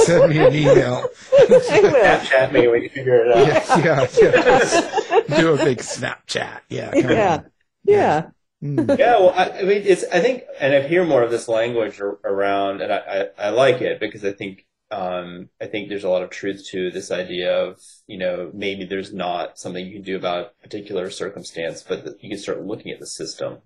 [0.05, 1.09] Send me an email.
[1.33, 1.61] I will.
[1.61, 3.47] Snapchat me when you figure it out.
[3.49, 5.39] yeah, yeah, yeah.
[5.39, 6.59] Do a big Snapchat.
[6.69, 6.91] Yeah.
[6.91, 7.33] come Yeah.
[7.37, 7.51] on.
[7.85, 8.29] Yeah.
[8.63, 8.97] Mm.
[8.99, 10.03] yeah, well, I, I mean, it's.
[10.13, 13.81] I think, and I hear more of this language around, and I, I, I like
[13.81, 17.53] it because I think, um, I think there's a lot of truth to this idea
[17.53, 22.05] of, you know, maybe there's not something you can do about a particular circumstance, but
[22.21, 23.61] you can start looking at the system.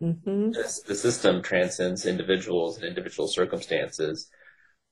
[0.00, 4.30] hmm This- The system transcends individuals and individual circumstances.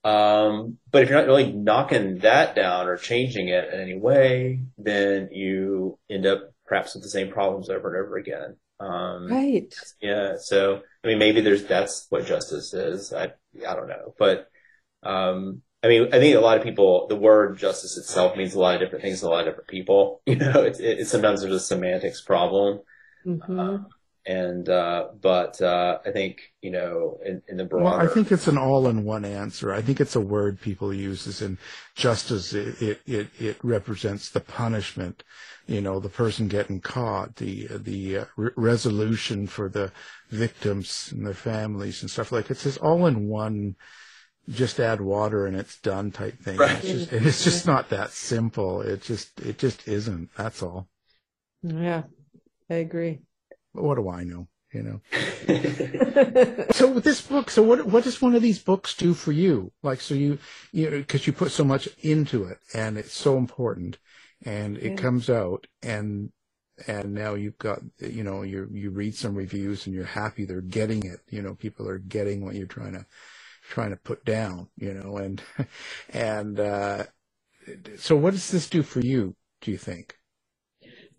[0.05, 4.61] Um, but if you're not really knocking that down or changing it in any way,
[4.79, 8.57] then you end up perhaps with the same problems over and over again.
[8.81, 9.75] Um, Right.
[10.01, 10.37] yeah.
[10.39, 13.13] So, I mean, maybe there's, that's what justice is.
[13.13, 13.33] I,
[13.69, 14.15] I don't know.
[14.19, 14.49] But,
[15.03, 18.61] um, I mean, I think a lot of people, the word justice itself means a
[18.61, 20.23] lot of different things to a lot of different people.
[20.27, 22.81] You know, it's, it, sometimes there's a semantics problem.
[23.25, 23.77] hmm
[24.25, 27.85] And, uh, but, uh, I think, you know, in, in the broader.
[27.85, 29.73] Well, I think it's an all-in-one answer.
[29.73, 31.59] I think it's a word people use as in
[31.97, 32.53] justice.
[32.53, 35.25] It, it, it, it represents the punishment,
[35.67, 39.91] you know, the person getting caught, the, the uh, re- resolution for the
[40.31, 43.75] victims and their families and stuff like it's this all-in-one,
[44.49, 46.57] just add water and it's done type thing.
[46.57, 46.73] Right.
[46.85, 48.81] It's just, it's just not that simple.
[48.83, 50.31] It just, it just isn't.
[50.37, 50.89] That's all.
[51.63, 52.03] Yeah.
[52.71, 53.21] I agree.
[53.75, 54.49] But what do I know?
[54.73, 55.01] You know.
[56.73, 59.71] so with this book, so what what does one of these books do for you?
[59.83, 60.39] Like, so you
[60.73, 63.99] you because you put so much into it, and it's so important,
[64.47, 64.97] and it Yeah.
[64.97, 66.33] comes out, and
[66.87, 70.63] and now you've got you know you you read some reviews, and you're happy they're
[70.63, 71.21] getting it.
[71.29, 73.05] You know, people are getting what you're trying to
[73.63, 74.69] trying to put down.
[74.77, 75.43] You know, and
[76.11, 77.05] and uh,
[77.97, 79.37] so what does this do for you?
[79.61, 80.17] Do you think?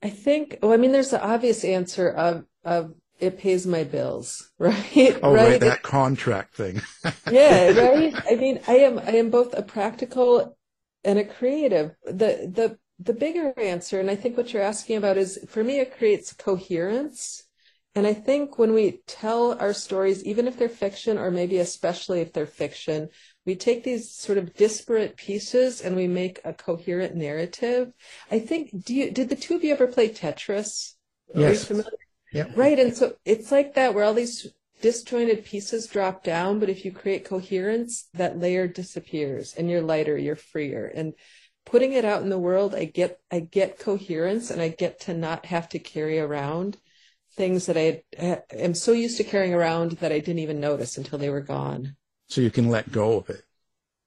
[0.04, 4.52] I think, well, I mean, there's the obvious answer of, of it pays my bills,
[4.60, 5.18] right?
[5.24, 6.82] Oh, right, that contract thing.
[7.32, 8.14] yeah, right.
[8.30, 10.58] I mean, I am, I am both a practical
[11.06, 11.96] and a creative.
[12.04, 15.80] The, the, the bigger answer, and I think what you're asking about is for me,
[15.80, 17.43] it creates coherence.
[17.96, 22.22] And I think when we tell our stories, even if they're fiction, or maybe especially
[22.22, 23.10] if they're fiction,
[23.46, 27.94] we take these sort of disparate pieces and we make a coherent narrative.
[28.32, 30.96] I think, do you, did the two of you ever play Tetris?
[31.36, 31.72] Yes.
[32.32, 32.46] Yeah.
[32.56, 32.80] Right.
[32.80, 34.48] And so it's like that where all these
[34.82, 40.18] disjointed pieces drop down, but if you create coherence, that layer disappears and you're lighter,
[40.18, 40.92] you're freer.
[40.96, 41.14] And
[41.64, 45.14] putting it out in the world, I get, I get coherence and I get to
[45.14, 46.78] not have to carry around
[47.36, 50.98] things that I uh, am so used to carrying around that I didn't even notice
[50.98, 51.96] until they were gone.
[52.28, 53.44] So you can let go of it.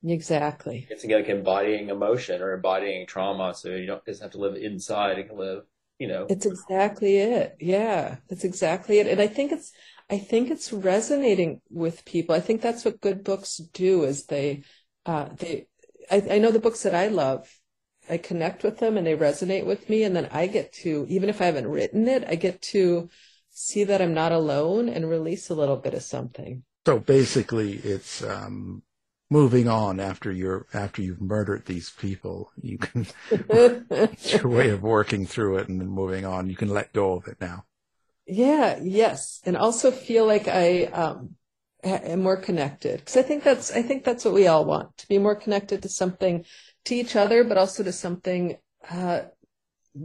[0.05, 0.87] Exactly.
[0.89, 3.55] It's like embodying emotion or embodying trauma.
[3.55, 5.19] So you don't just have to live inside.
[5.19, 5.65] You can live,
[5.99, 7.57] you know, It's exactly it.
[7.61, 9.07] Yeah, that's exactly it.
[9.07, 9.73] And I think it's,
[10.11, 12.35] I think it's resonating with people.
[12.35, 14.63] I think that's what good books do is they,
[15.05, 15.67] uh, they,
[16.11, 17.49] I, I know the books that I love,
[18.09, 20.05] I connect with them and they resonate with me.
[20.05, 23.09] And then I get to, even if I haven't written it, I get to
[23.51, 26.63] see that I'm not alone and release a little bit of something.
[26.87, 28.83] So basically, it's um,
[29.31, 32.53] moving on after you're after you've murdered these people.
[32.61, 36.49] You can it's your way of working through it and then moving on.
[36.49, 37.65] You can let go of it now.
[38.27, 39.41] Yeah, yes.
[39.45, 41.37] And also feel like I um
[41.83, 45.09] am more connected because I think that's I think that's what we all want to
[45.09, 46.45] be more connected to something
[46.87, 48.59] to each other but also to something
[48.91, 49.23] uh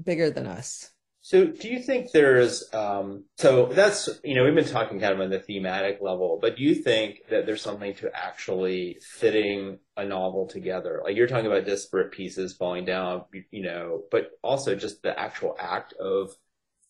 [0.06, 0.92] bigger than us.
[1.24, 5.20] So do you think there's um so that's you know we've been talking kind of
[5.20, 10.04] on the thematic level, but do you think that there's something to actually fitting a
[10.06, 11.02] novel together?
[11.04, 15.56] Like you're talking about disparate pieces falling down, you- know, but also just the actual
[15.60, 16.32] act of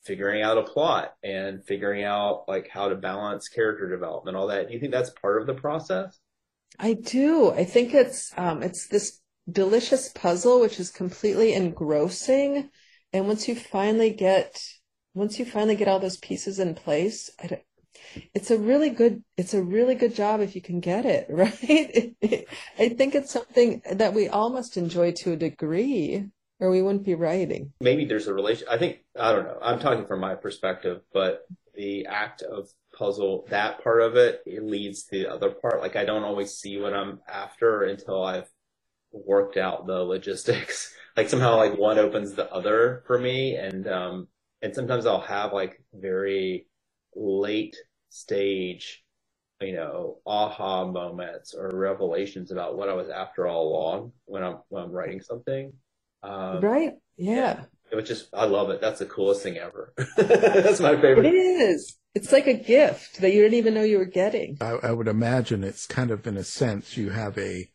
[0.05, 4.67] figuring out a plot and figuring out like how to balance character development, all that.
[4.67, 6.19] Do you think that's part of the process?
[6.79, 7.51] I do.
[7.51, 12.69] I think it's um it's this delicious puzzle which is completely engrossing
[13.13, 14.61] and once you finally get
[15.13, 17.29] once you finally get all those pieces in place,
[18.33, 22.15] it's a really good it's a really good job if you can get it, right?
[22.79, 26.25] I think it's something that we all must enjoy to a degree
[26.59, 27.73] or we wouldn't be writing.
[27.81, 28.67] maybe there's a relation.
[28.69, 29.57] I think I don't know.
[29.61, 34.63] I'm talking from my perspective, but the act of puzzle, that part of it, it
[34.63, 35.81] leads to the other part.
[35.81, 38.49] Like I don't always see what I'm after until I've
[39.11, 40.93] worked out the logistics.
[41.17, 44.27] like somehow like one opens the other for me, and um
[44.61, 46.67] and sometimes I'll have like very
[47.15, 47.75] late
[48.09, 49.03] stage,
[49.61, 54.57] you know, aha moments or revelations about what I was after all along when I'm
[54.69, 55.73] when I'm writing something.
[56.23, 56.93] Um, right?
[57.17, 57.63] Yeah.
[57.91, 58.81] it was just, I love it.
[58.81, 59.93] That's the coolest thing ever.
[60.17, 61.25] That's my favorite.
[61.25, 61.97] It is.
[62.13, 64.57] it's like a gift that you didn't even know you were getting.
[64.61, 67.69] I, I would imagine it's kind of in a sense you have a,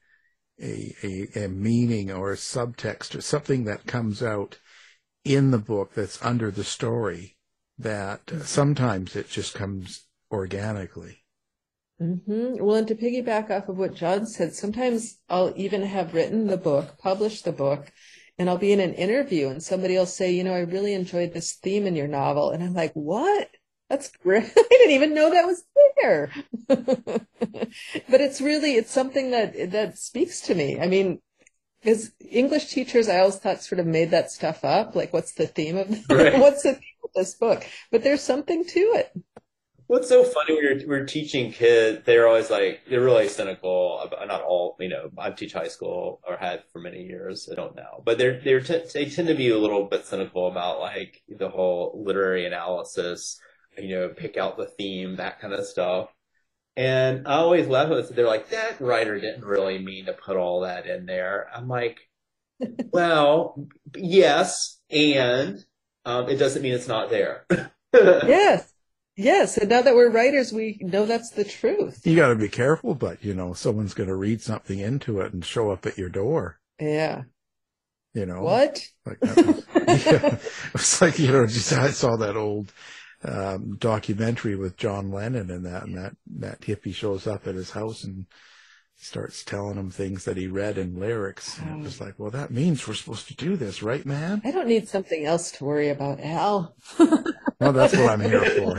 [0.60, 4.58] a, a, a meaning or a subtext or something that comes out
[5.24, 7.36] in the book that's under the story
[7.78, 11.24] that uh, sometimes it just comes organically.
[11.98, 16.46] hmm Well, and to piggyback off of what John said, sometimes I'll even have written
[16.46, 17.90] the book, published the book,
[18.38, 21.32] and I'll be in an interview and somebody will say, you know, I really enjoyed
[21.32, 22.50] this theme in your novel.
[22.50, 23.48] And I'm like, what?
[23.88, 24.44] That's great.
[24.56, 25.64] I didn't even know that was
[26.02, 26.32] there.
[26.68, 30.80] but it's really, it's something that, that speaks to me.
[30.80, 31.20] I mean,
[31.84, 34.96] as English teachers, I always thought sort of made that stuff up.
[34.96, 36.38] Like, what's the theme of Right.
[36.38, 37.64] what's the theme of this book?
[37.92, 39.12] But there's something to it.
[39.86, 44.26] What's so funny when you're, we're teaching kids, they're always like, they're really cynical about,
[44.26, 47.48] not all, you know, I teach high school or had for many years.
[47.50, 50.48] I don't know, but they're, they're, t- they tend to be a little bit cynical
[50.48, 53.38] about like the whole literary analysis,
[53.78, 56.08] you know, pick out the theme, that kind of stuff.
[56.76, 58.14] And I always laugh at it.
[58.14, 61.48] They're like, that writer didn't really mean to put all that in there.
[61.54, 61.98] I'm like,
[62.92, 63.66] well,
[63.96, 65.64] yes, and,
[66.04, 67.46] um, it doesn't mean it's not there.
[67.94, 68.72] yes.
[69.16, 69.56] Yes.
[69.56, 72.06] And now that we're writers, we know that's the truth.
[72.06, 75.32] You got to be careful, but you know, someone's going to read something into it
[75.32, 76.60] and show up at your door.
[76.78, 77.22] Yeah.
[78.12, 78.86] You know What?
[79.04, 80.38] Like was, yeah,
[80.74, 82.72] it's like you know, just I saw that old
[83.26, 87.70] um, documentary with John Lennon and that, and that that hippie shows up at his
[87.70, 88.26] house and
[88.98, 91.58] starts telling him things that he read in lyrics.
[91.58, 94.40] And it was like, well, that means we're supposed to do this, right, man?
[94.44, 96.74] I don't need something else to worry about, Al.
[97.58, 98.76] Well, that's what I'm here for.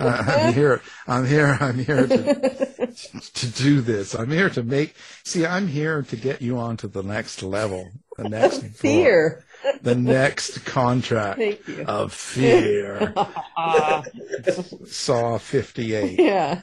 [0.00, 0.80] Uh, I'm here.
[1.08, 1.58] I'm here.
[1.60, 2.86] I'm here to
[3.34, 4.14] to do this.
[4.14, 4.94] I'm here to make.
[5.24, 9.44] See, I'm here to get you onto the next level, the next Fear.
[9.82, 11.40] The next contract
[11.86, 13.14] of fear.
[14.86, 16.18] Saw 58.
[16.18, 16.60] Yeah.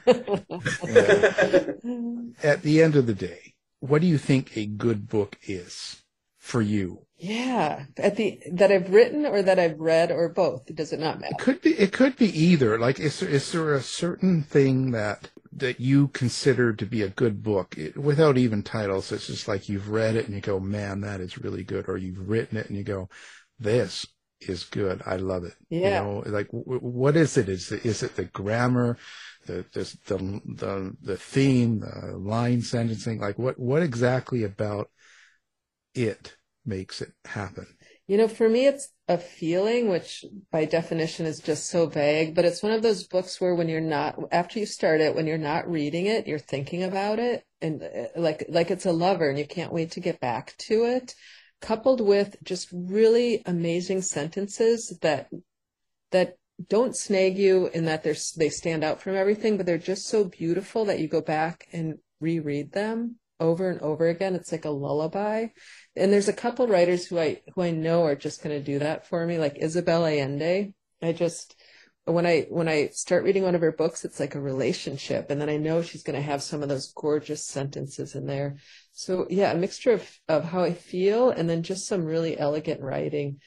[2.44, 6.04] At the end of the day, what do you think a good book is
[6.38, 7.08] for you?
[7.18, 7.86] Yeah.
[7.98, 10.74] At the that I've written or that I've read or both.
[10.74, 11.34] Does it not matter?
[11.38, 11.72] It could be.
[11.72, 12.78] It could be either.
[12.78, 17.10] Like, is there, is there a certain thing that that you consider to be a
[17.10, 19.12] good book it, without even titles?
[19.12, 21.98] It's just like you've read it and you go, "Man, that is really good," or
[21.98, 23.10] you've written it and you go,
[23.60, 24.06] "This
[24.42, 25.02] is good.
[25.06, 26.02] I love it." Yeah.
[26.02, 27.50] You know, like w- what is it?
[27.50, 28.98] Is it, is it the grammar?
[29.46, 34.90] The, the the the the theme, the line sentencing, like what what exactly about
[35.96, 36.36] it
[36.66, 37.77] makes it happen?
[38.08, 42.46] You know, for me, it's a feeling, which by definition is just so vague, but
[42.46, 45.38] it's one of those books where when you're not, after you start it, when you're
[45.38, 49.38] not reading it, you're thinking about it and uh, like, like it's a lover and
[49.38, 51.16] you can't wait to get back to it,
[51.60, 55.30] coupled with just really amazing sentences that,
[56.12, 56.38] that
[56.70, 60.24] don't snag you in that they're, they stand out from everything, but they're just so
[60.24, 64.36] beautiful that you go back and reread them over and over again.
[64.36, 65.48] It's like a lullaby.
[65.98, 68.80] And there's a couple writers who I who I know are just going to do
[68.80, 70.74] that for me, like Isabel Allende.
[71.02, 71.56] I just
[72.06, 75.42] when I when I start reading one of her books, it's like a relationship, and
[75.42, 78.58] then I know she's going to have some of those gorgeous sentences in there.
[78.94, 82.82] So yeah, a mixture of of how I feel, and then just some really elegant
[82.82, 83.42] writing.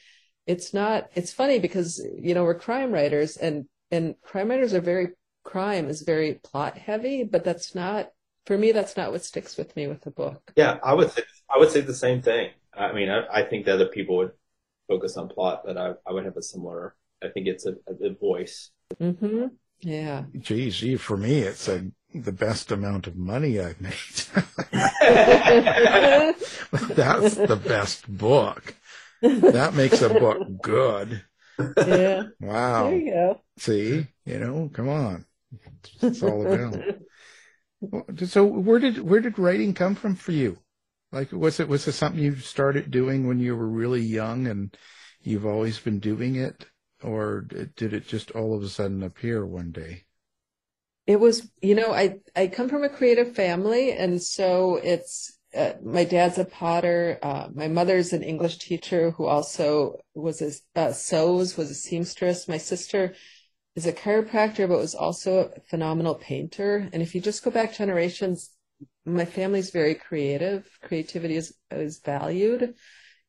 [0.45, 1.09] It's not.
[1.15, 5.09] It's funny because you know we're crime writers, and and crime writers are very
[5.43, 8.09] crime is very plot heavy, but that's not
[8.45, 8.71] for me.
[8.71, 10.51] That's not what sticks with me with the book.
[10.55, 11.23] Yeah, I would say
[11.53, 12.51] I would say the same thing.
[12.73, 14.31] I mean, I, I think that other people would
[14.87, 16.95] focus on plot, but I, I would have a similar.
[17.23, 18.71] I think it's a, a voice.
[18.99, 19.47] Mm-hmm.
[19.81, 20.23] Yeah.
[20.39, 23.91] Geez, gee, for me, it's a, the best amount of money I've made.
[26.95, 28.75] That's the best book.
[29.21, 31.23] That makes a book good.
[31.77, 32.23] Yeah.
[32.39, 32.89] Wow.
[32.89, 33.41] There you go.
[33.57, 35.25] See, you know, come on.
[36.01, 36.81] It's all about.
[38.25, 40.59] So where did where did writing come from for you?
[41.11, 44.75] Like was it was it something you started doing when you were really young and
[45.21, 46.65] you've always been doing it
[47.03, 50.05] or did it just all of a sudden appear one day?
[51.07, 55.73] It was, you know, I I come from a creative family, and so it's uh,
[55.83, 57.17] my dad's a potter.
[57.21, 62.47] Uh, my mother's an English teacher who also was a uh, sews, was a seamstress.
[62.47, 63.15] My sister
[63.75, 66.89] is a chiropractor, but was also a phenomenal painter.
[66.91, 68.51] And if you just go back generations,
[69.05, 70.69] my family's very creative.
[70.83, 72.75] Creativity is is valued,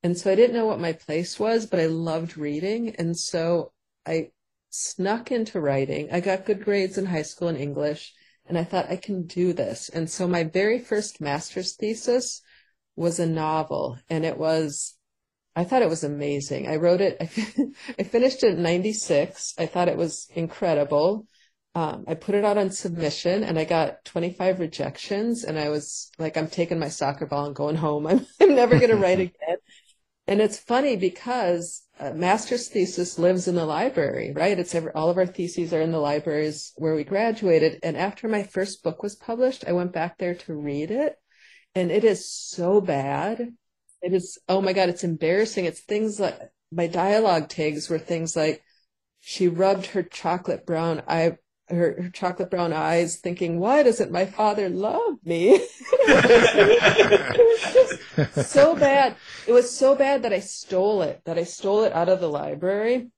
[0.03, 3.73] and so I didn't know what my place was, but I loved reading, and so
[4.07, 4.31] I
[4.71, 6.09] snuck into writing.
[6.11, 8.13] I got good grades in high school in English,
[8.47, 9.89] and I thought I can do this.
[9.89, 12.43] And so my very first master's thesis
[12.97, 14.95] was a novel, and it was,
[15.55, 16.69] I thought it was amazing.
[16.69, 17.25] I wrote it, I,
[17.99, 19.55] I finished it in 96.
[19.59, 21.27] I thought it was incredible.
[21.75, 25.45] um, I put it out on submission and I got 25 rejections.
[25.45, 28.07] And I was like, I'm taking my soccer ball and going home.
[28.09, 29.57] I'm, I'm never going to write again.
[30.27, 34.59] And it's funny because a master's thesis lives in the library, right?
[34.59, 37.81] It's every, all of our theses are in the libraries where we graduated.
[37.83, 41.17] And after my first book was published, I went back there to read it.
[41.75, 43.55] And it is so bad.
[44.03, 45.65] It is, oh my God, it's embarrassing.
[45.65, 46.39] It's things like
[46.71, 48.63] my dialogue tags were things like,
[49.21, 51.37] she rubbed her chocolate brown eye
[51.69, 55.61] her, her, chocolate brown eyes thinking, why doesn't my father love me?
[56.05, 59.17] It was just so bad.
[59.47, 62.29] It was so bad that I stole it, that I stole it out of the
[62.29, 63.09] library.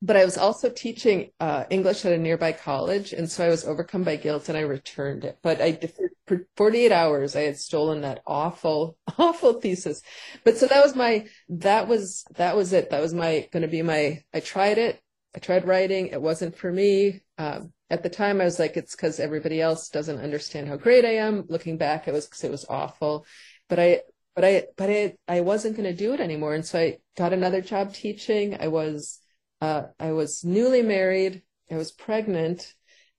[0.00, 3.64] But I was also teaching uh, English at a nearby college, and so I was
[3.64, 5.38] overcome by guilt and I returned it.
[5.42, 5.78] But I,
[6.26, 10.00] for 48 hours, I had stolen that awful, awful thesis.
[10.44, 12.90] But so that was my, that was, that was it.
[12.90, 15.00] That was my, going to be my, I tried it.
[15.34, 16.08] I tried writing.
[16.08, 17.22] It wasn't for me.
[17.36, 21.04] Um, at the time, I was like, it's because everybody else doesn't understand how great
[21.04, 21.44] I am.
[21.48, 23.26] Looking back, it was because it was awful.
[23.68, 24.02] But I,
[24.34, 26.54] but I, but I, I wasn't going to do it anymore.
[26.54, 28.56] And so I got another job teaching.
[28.60, 29.18] I was,
[29.60, 31.42] uh, I was newly married.
[31.70, 32.74] I was pregnant.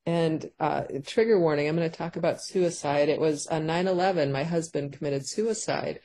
[0.06, 3.10] And uh, trigger warning, I'm going to talk about suicide.
[3.10, 6.00] It was on 9 11, my husband committed suicide.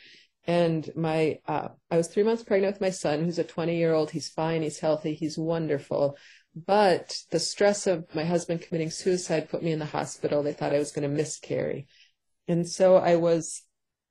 [0.46, 3.94] And my, uh, I was three months pregnant with my son, who's a 20 year
[3.94, 4.10] old.
[4.10, 4.62] He's fine.
[4.62, 5.14] He's healthy.
[5.14, 6.18] He's wonderful.
[6.54, 10.42] But the stress of my husband committing suicide put me in the hospital.
[10.42, 11.86] They thought I was going to miscarry.
[12.46, 13.62] And so I was,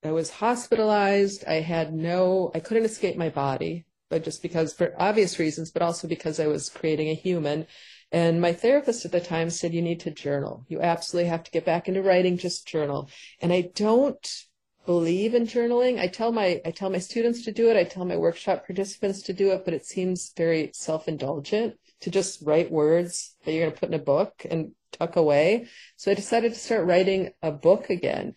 [0.03, 1.45] I was hospitalized.
[1.45, 5.81] I had no, I couldn't escape my body, but just because for obvious reasons, but
[5.81, 7.65] also because I was creating a human.
[8.11, 10.65] And my therapist at the time said, you need to journal.
[10.67, 13.09] You absolutely have to get back into writing, just journal.
[13.41, 14.45] And I don't
[14.85, 15.99] believe in journaling.
[15.99, 17.77] I tell my I tell my students to do it.
[17.77, 22.43] I tell my workshop participants to do it, but it seems very self-indulgent to just
[22.43, 25.65] write words that you're going to put in a book and tuck away.
[25.95, 28.35] So I decided to start writing a book again.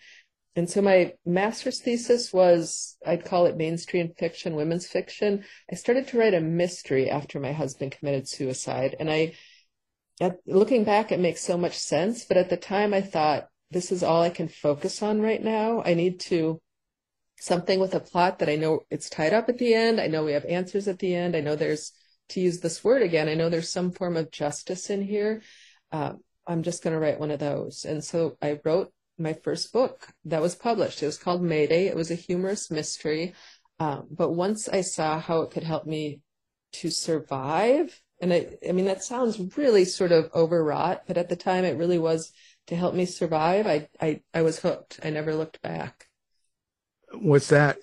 [0.56, 5.44] And so my master's thesis was, I'd call it mainstream fiction, women's fiction.
[5.70, 8.96] I started to write a mystery after my husband committed suicide.
[8.98, 9.34] And I,
[10.18, 12.24] at, looking back, it makes so much sense.
[12.24, 15.82] But at the time I thought, this is all I can focus on right now.
[15.84, 16.60] I need to
[17.38, 20.00] something with a plot that I know it's tied up at the end.
[20.00, 21.36] I know we have answers at the end.
[21.36, 21.92] I know there's
[22.30, 23.28] to use this word again.
[23.28, 25.42] I know there's some form of justice in here.
[25.92, 27.84] Um, I'm just going to write one of those.
[27.84, 31.02] And so I wrote my first book that was published.
[31.02, 31.86] It was called Mayday.
[31.86, 33.34] It was a humorous mystery.
[33.78, 36.20] Um, but once I saw how it could help me
[36.72, 41.36] to survive, and I, I mean, that sounds really sort of overwrought, but at the
[41.36, 42.32] time it really was
[42.66, 45.00] to help me survive, I, I, I was hooked.
[45.02, 46.08] I never looked back.
[47.12, 47.78] Was that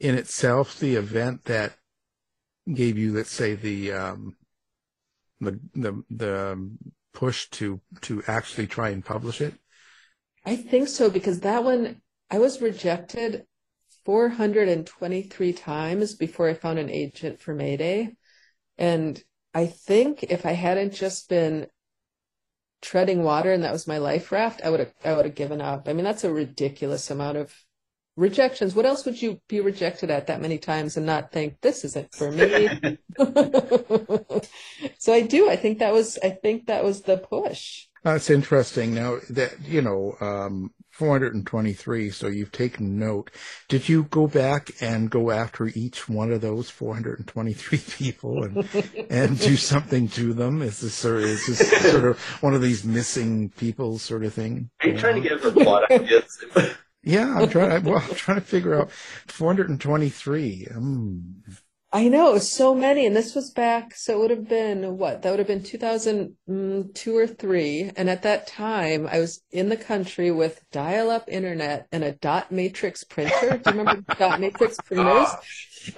[0.00, 1.76] in itself the event that
[2.72, 4.36] gave you, let's say, the, um,
[5.40, 6.70] the, the, the
[7.12, 9.54] push to, to actually try and publish it?
[10.46, 13.44] I think so, because that one, I was rejected
[14.04, 18.14] 423 times before I found an agent for Mayday.
[18.78, 19.20] And
[19.52, 21.66] I think if I hadn't just been
[22.80, 25.60] treading water and that was my life raft, I would have I would have given
[25.60, 25.88] up.
[25.88, 27.52] I mean, that's a ridiculous amount of
[28.16, 28.76] rejections.
[28.76, 32.14] What else would you be rejected at that many times and not think this isn't
[32.14, 32.68] for me?
[34.98, 35.50] so I do.
[35.50, 37.88] I think that was I think that was the push.
[38.06, 38.94] That's interesting.
[38.94, 42.10] Now that you know, um, 423.
[42.10, 43.32] So you've taken note.
[43.68, 49.36] Did you go back and go after each one of those 423 people and and
[49.40, 50.62] do something to them?
[50.62, 54.32] Is this sort of, is this sort of one of these missing people sort of
[54.32, 54.70] thing?
[54.82, 55.22] Are you, you trying know?
[55.22, 56.44] to give a plot ideas?
[57.02, 57.82] yeah, I'm trying.
[57.82, 60.68] Well, I'm trying to figure out 423.
[60.76, 61.34] Mm.
[61.96, 64.98] I know it was so many, and this was back, so it would have been
[64.98, 65.22] what?
[65.22, 67.90] That would have been 2002 or three.
[67.96, 72.52] And at that time, I was in the country with dial-up internet and a dot
[72.52, 73.56] matrix printer.
[73.56, 75.26] Do you remember dot matrix printers?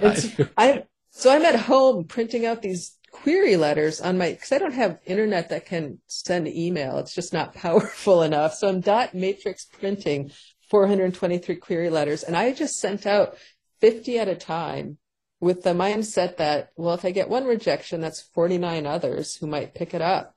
[0.00, 4.52] Ah, so I, so I'm at home printing out these query letters on my, because
[4.52, 6.98] I don't have internet that can send email.
[6.98, 8.54] It's just not powerful enough.
[8.54, 10.30] So I'm dot matrix printing
[10.70, 13.36] 423 query letters, and I just sent out
[13.80, 14.98] 50 at a time
[15.40, 19.74] with the mindset that, well, if I get one rejection, that's 49 others who might
[19.74, 20.34] pick it up.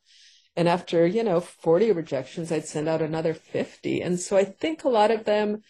[0.55, 4.01] And after, you know, 40 rejections, I'd send out another 50.
[4.01, 5.61] And so I think a lot of them,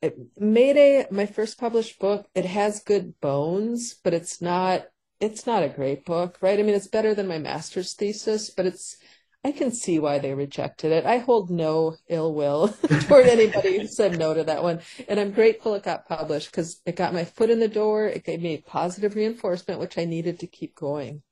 [0.00, 4.86] it, Mayday, my first published book, it has good bones, but it's not,
[5.20, 6.58] it's not a great book, right?
[6.58, 8.96] I mean, it's better than my master's thesis, but it's,
[9.44, 11.06] I can see why they rejected it.
[11.06, 12.68] I hold no ill will
[13.02, 14.80] toward anybody who said no to that one.
[15.08, 18.06] And I'm grateful it got published because it got my foot in the door.
[18.06, 21.22] It gave me positive reinforcement, which I needed to keep going.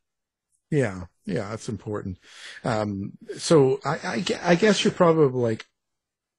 [0.70, 1.06] Yeah.
[1.24, 2.18] Yeah, that's important.
[2.62, 5.66] Um, so I, I, I guess you're probably like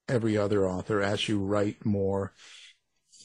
[0.07, 2.33] every other author as you write more.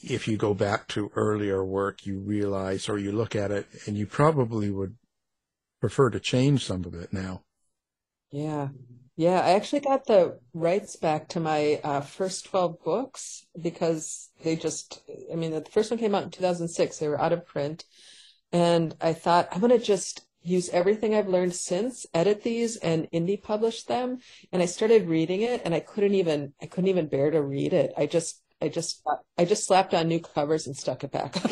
[0.03, 3.97] If you go back to earlier work, you realize or you look at it and
[3.97, 4.97] you probably would
[5.79, 7.43] prefer to change some of it now.
[8.33, 8.69] Yeah.
[9.15, 14.55] Yeah, I actually got the rights back to my uh, first 12 books because they
[14.55, 16.97] just, I mean, the first one came out in 2006.
[16.97, 17.85] They were out of print.
[18.51, 23.07] And I thought, I'm going to just use everything I've learned since, edit these and
[23.11, 24.17] indie publish them.
[24.51, 27.73] And I started reading it and I couldn't even, I couldn't even bear to read
[27.73, 27.93] it.
[27.95, 29.03] I just, I just,
[29.37, 31.43] I just slapped on new covers and stuck it back on.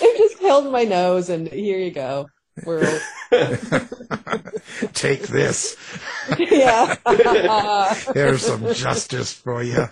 [0.00, 2.26] I just held my nose and here you go.
[2.64, 3.00] World.
[4.92, 5.76] Take this.
[6.38, 6.94] Yeah.
[8.14, 9.88] There's some justice for you.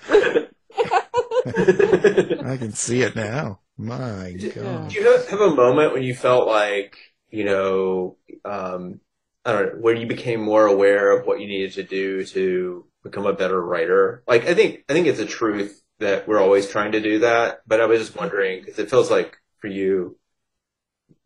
[1.44, 3.58] I can see it now.
[3.76, 4.90] My God.
[4.90, 6.96] Do you have, have a moment when you felt like,
[7.30, 9.00] you know, um,
[9.44, 12.86] I don't know, where you became more aware of what you needed to do to
[13.02, 14.22] become a better writer?
[14.28, 17.60] Like, I think, I think it's a truth that we're always trying to do that,
[17.66, 20.16] but I was just wondering, because it feels like for you,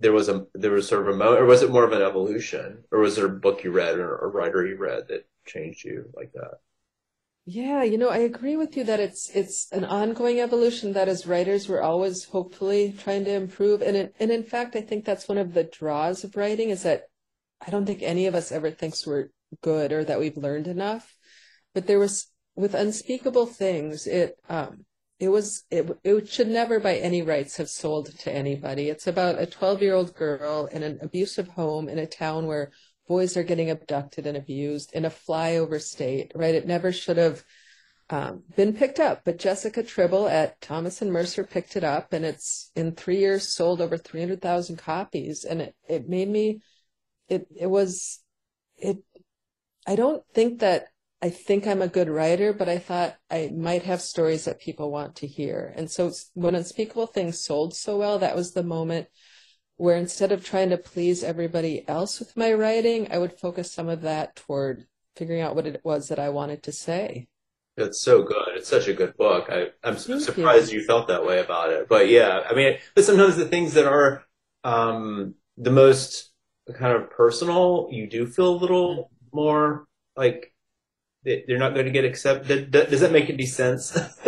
[0.01, 2.03] there was a, there was sort of a moment, or was it more of an
[2.03, 2.85] evolution?
[2.91, 6.11] Or was there a book you read or a writer you read that changed you
[6.15, 6.59] like that?
[7.47, 11.27] Yeah, you know, I agree with you that it's it's an ongoing evolution that as
[11.27, 13.83] writers we're always hopefully trying to improve.
[13.83, 16.85] And in, and in fact, I think that's one of the draws of writing is
[16.85, 17.09] that
[17.67, 19.29] I don't think any of us ever thinks we're
[19.63, 21.17] good or that we've learned enough.
[21.75, 24.87] But there was with unspeakable things, it um
[25.19, 28.89] it was it it should never by any rights have sold to anybody.
[28.89, 32.73] It's about a 12-year-old girl in an abusive home in a town where
[33.07, 36.55] boys are getting abducted and abused in a flyover state, right?
[36.55, 37.45] It never should have
[38.11, 42.25] um, been picked up, but Jessica Tribble at Thomas and Mercer picked it up, and
[42.25, 46.61] it's in three years sold over three hundred thousand copies, and it it made me,
[47.29, 48.21] it it was,
[48.77, 48.99] it.
[49.87, 50.89] I don't think that
[51.25, 54.91] I think I'm a good writer, but I thought I might have stories that people
[54.91, 59.07] want to hear, and so when Unspeakable Things sold so well, that was the moment
[59.77, 63.89] where instead of trying to please everybody else with my writing, I would focus some
[63.89, 64.85] of that toward
[65.17, 67.27] figuring out what it was that I wanted to say.
[67.79, 68.49] It's so good.
[68.57, 69.47] It's such a good book.
[69.49, 70.81] I, I'm Thank surprised you.
[70.81, 70.85] you.
[70.85, 71.89] felt that way about it.
[71.89, 74.25] But yeah, I mean, but sometimes the things that are
[74.63, 76.33] um, the most
[76.75, 80.54] kind of personal, you do feel a little more like
[81.25, 82.71] they're not going to get accepted.
[82.71, 83.97] Does that make any sense?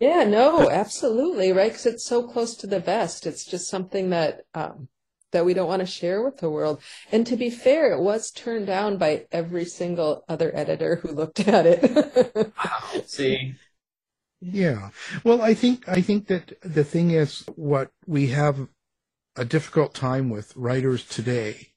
[0.00, 1.70] yeah, no, absolutely, right?
[1.70, 3.26] Because it's so close to the vest.
[3.26, 4.88] It's just something that um,
[5.32, 6.82] that we don't want to share with the world.
[7.12, 11.40] And to be fair, it was turned down by every single other editor who looked
[11.40, 12.52] at it.
[12.56, 13.02] wow.
[13.06, 13.54] See.
[14.40, 14.90] Yeah.
[15.24, 18.68] Well, I think I think that the thing is what we have
[19.34, 21.72] a difficult time with writers today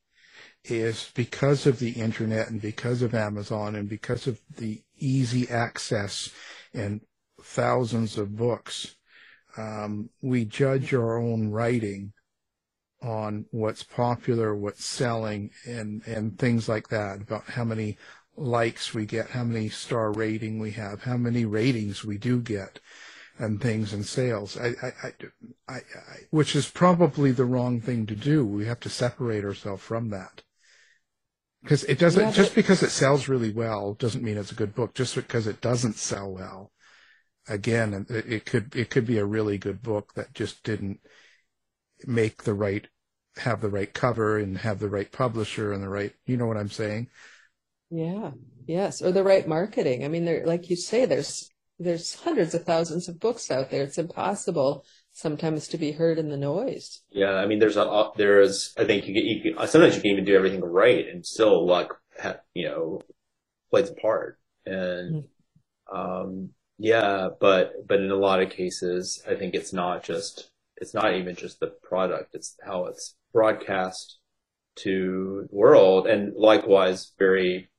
[0.66, 6.30] is because of the internet and because of Amazon and because of the easy access
[6.74, 7.02] and
[7.42, 8.96] thousands of books,
[9.58, 12.14] um, we judge our own writing
[13.02, 17.98] on what's popular, what's selling, and and things like that about how many
[18.38, 22.80] likes we get, how many star rating we have, how many ratings we do get,
[23.38, 24.58] and things and sales.
[24.58, 25.14] I, I,
[25.68, 25.82] I, I,
[26.30, 28.46] which is probably the wrong thing to do.
[28.46, 30.44] We have to separate ourselves from that.
[31.64, 34.74] Because it doesn't, yeah, just because it sells really well doesn't mean it's a good
[34.74, 34.96] book.
[34.96, 36.72] Just because it doesn't sell well,
[37.48, 41.00] again, it, it could, it could be a really good book that just didn't
[42.08, 42.88] make the right,
[43.38, 46.58] have the right cover and have the right publisher and the right, you know what
[46.58, 47.10] I'm saying?
[47.92, 48.32] Yeah.
[48.66, 49.02] Yes.
[49.02, 50.04] Or the right marketing.
[50.04, 53.84] I mean, there, like you say, there's, there's hundreds of thousands of books out there.
[53.84, 57.02] It's impossible sometimes to be heard in the noise.
[57.12, 58.74] Yeah, I mean, there's a there is.
[58.78, 61.66] I think you get you can, sometimes you can even do everything right and still
[61.66, 62.00] luck,
[62.54, 63.02] you know,
[63.70, 64.40] plays a part.
[64.66, 65.98] And mm-hmm.
[65.98, 70.94] um, yeah, but but in a lot of cases, I think it's not just it's
[70.94, 74.18] not even just the product; it's how it's broadcast
[74.78, 77.70] to the world, and likewise, very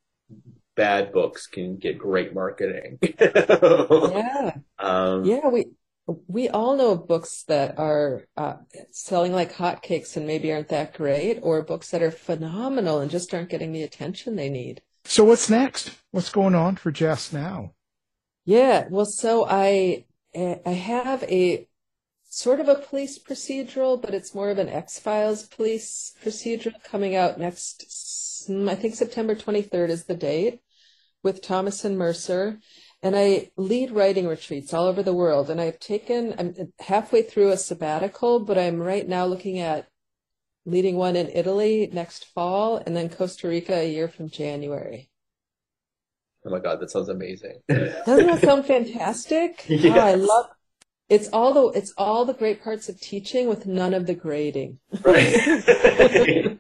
[0.75, 2.99] bad books can get great marketing.
[3.21, 4.53] yeah.
[4.79, 5.67] Um, yeah, we
[6.07, 8.55] we all know books that are uh,
[8.91, 13.33] selling like hotcakes and maybe aren't that great, or books that are phenomenal and just
[13.33, 14.83] aren't getting the attention they need.
[15.05, 15.91] So what's next?
[16.11, 17.75] What's going on for Jess now?
[18.45, 21.69] Yeah, well, so I I have a
[22.29, 27.15] sort of a police procedural, but it's more of an X Files police procedural coming
[27.15, 28.49] out next.
[28.51, 30.61] I think September 23rd is the date
[31.23, 32.59] with Thomas and Mercer
[33.03, 35.51] and I lead writing retreats all over the world.
[35.51, 39.89] And I've taken, I'm halfway through a sabbatical, but I'm right now looking at
[40.65, 45.11] leading one in Italy next fall, and then Costa Rica a year from January.
[46.45, 47.61] Oh my God, that sounds amazing.
[47.69, 49.65] Doesn't that sound fantastic?
[49.69, 49.97] Yes.
[49.97, 50.47] Oh, I love
[51.09, 54.79] it's all the it's all the great parts of teaching with none of the grading.
[55.03, 55.37] Right.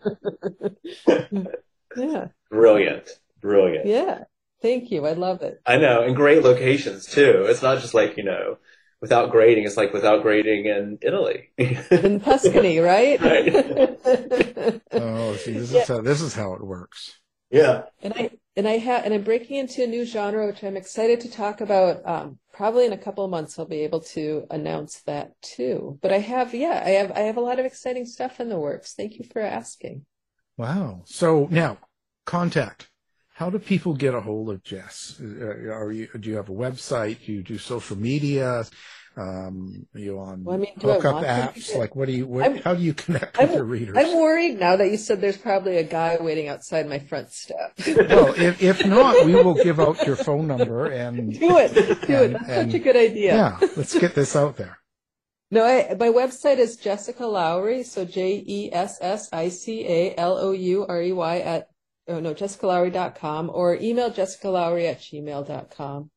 [1.96, 2.26] yeah.
[2.50, 3.08] Brilliant.
[3.40, 3.86] Brilliant.
[3.86, 4.24] Yeah.
[4.62, 5.06] Thank you.
[5.06, 5.60] I love it.
[5.66, 7.46] I know, and great locations too.
[7.48, 8.58] It's not just like, you know,
[9.00, 11.50] without grading, it's like without grading in Italy.
[11.58, 13.20] In Tuscany, right?
[14.96, 15.82] Oh, see, this Yeah.
[15.82, 17.18] is how this is how it works.
[17.50, 17.84] Yeah.
[18.02, 21.20] And I and I have and I'm breaking into a new genre, which I'm excited
[21.20, 22.06] to talk about.
[22.06, 25.98] Um, probably in a couple of months, I'll be able to announce that too.
[26.02, 28.58] But I have, yeah, I have I have a lot of exciting stuff in the
[28.58, 28.94] works.
[28.94, 30.04] Thank you for asking.
[30.56, 31.02] Wow.
[31.04, 31.78] So now,
[32.24, 32.88] contact.
[33.34, 35.20] How do people get a hold of Jess?
[35.20, 36.08] Uh, Are you?
[36.18, 37.24] Do you have a website?
[37.24, 38.64] Do you do social media?
[39.14, 41.76] Um, are you on Well, I mean, hookup apps?
[41.76, 42.26] Like, what do you?
[42.26, 43.96] What, how do you connect with I'm, your readers?
[43.98, 47.74] I'm worried now that you said there's probably a guy waiting outside my front step.
[47.86, 52.14] well, if, if not, we will give out your phone number and do it, do
[52.14, 52.32] it.
[52.32, 53.34] That's and- such a good idea.
[53.34, 54.78] yeah, let's get this out there.
[55.50, 60.14] No, I, my website is Jessica Lourey, so J E S S I C A
[60.16, 61.68] L O U R E Y at
[62.12, 66.10] oh no, jessicalourey.com or email jessicalowry at gmail.com.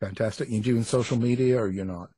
[0.00, 0.48] Fantastic.
[0.48, 2.10] You doing social media or you're not?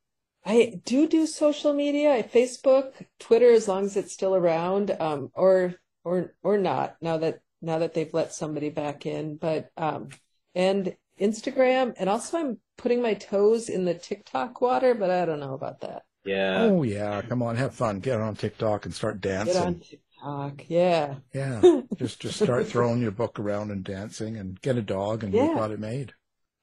[0.44, 5.30] I do do social media, I Facebook, Twitter, as long as it's still around, um,
[5.34, 5.74] or
[6.04, 6.96] or or not.
[7.00, 10.08] Now that now that they've let somebody back in, but um,
[10.54, 15.40] and Instagram, and also I'm putting my toes in the TikTok water, but I don't
[15.40, 16.02] know about that.
[16.24, 16.62] Yeah.
[16.62, 18.00] Oh yeah, come on, have fun.
[18.00, 19.82] Get on TikTok and start dancing.
[20.22, 21.14] TikTok, yeah.
[21.34, 25.32] Yeah, just just start throwing your book around and dancing, and get a dog, and
[25.32, 25.48] Yeah.
[25.48, 26.12] we've got it made.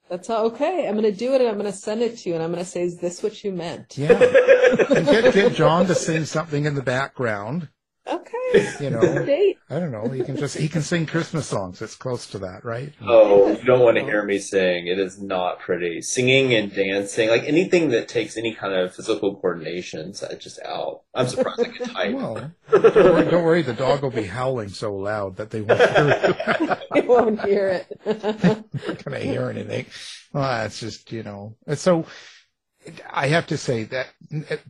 [0.10, 0.88] That's all okay.
[0.88, 2.84] I'm gonna do it, and I'm gonna send it to you, and I'm gonna say,
[2.84, 6.82] "Is this what you meant?" Yeah, and get get John to sing something in the
[6.82, 7.70] background.
[8.08, 8.76] Okay.
[8.80, 10.08] You know, I don't know.
[10.10, 11.82] He can just he can sing Christmas songs.
[11.82, 12.92] It's close to that, right?
[13.02, 14.88] Oh, you don't want to hear me sing.
[14.88, 16.02] It is not pretty.
[16.02, 21.02] Singing and dancing, like anything that takes any kind of physical coordination, is just out.
[21.14, 22.16] I'm surprised I can type.
[22.16, 23.62] Well, don't worry, don't worry.
[23.62, 27.68] The dog will be howling so loud that they won't hear it they won't hear
[27.68, 28.00] it.
[28.06, 29.86] not going to hear anything.
[30.34, 32.06] Well, that's just, you know, so
[33.10, 34.08] I have to say that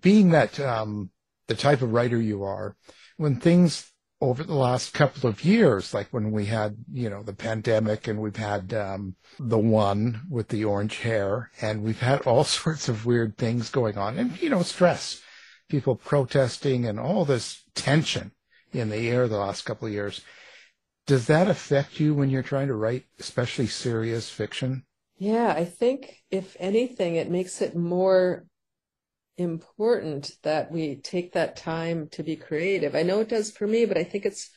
[0.02, 1.12] being that, um,
[1.48, 2.76] the type of writer you are,
[3.20, 3.91] when things
[4.22, 8.17] over the last couple of years, like when we had, you know, the pandemic and
[8.22, 13.05] we've had, um, the one with the orange hair and we've had all sorts of
[13.05, 15.22] weird things going on and, you know, stress,
[15.67, 18.32] people protesting and all this tension
[18.72, 20.22] in the air the last couple of years.
[21.05, 24.86] Does that affect you when you're trying to write, especially serious fiction?
[25.17, 28.45] Yeah, I think if anything, it makes it more
[29.40, 32.96] important that we take that time to be creative.
[32.96, 34.50] I know it does for me, but I think it's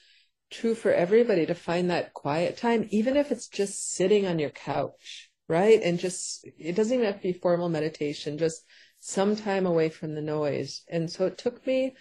[0.50, 4.50] true for everybody to find that quiet time, even if it's just sitting on your
[4.50, 5.80] couch, right?
[5.82, 8.64] And just, it doesn't even have to be formal meditation, just
[9.00, 10.82] some time away from the noise.
[10.88, 11.94] And so it took me,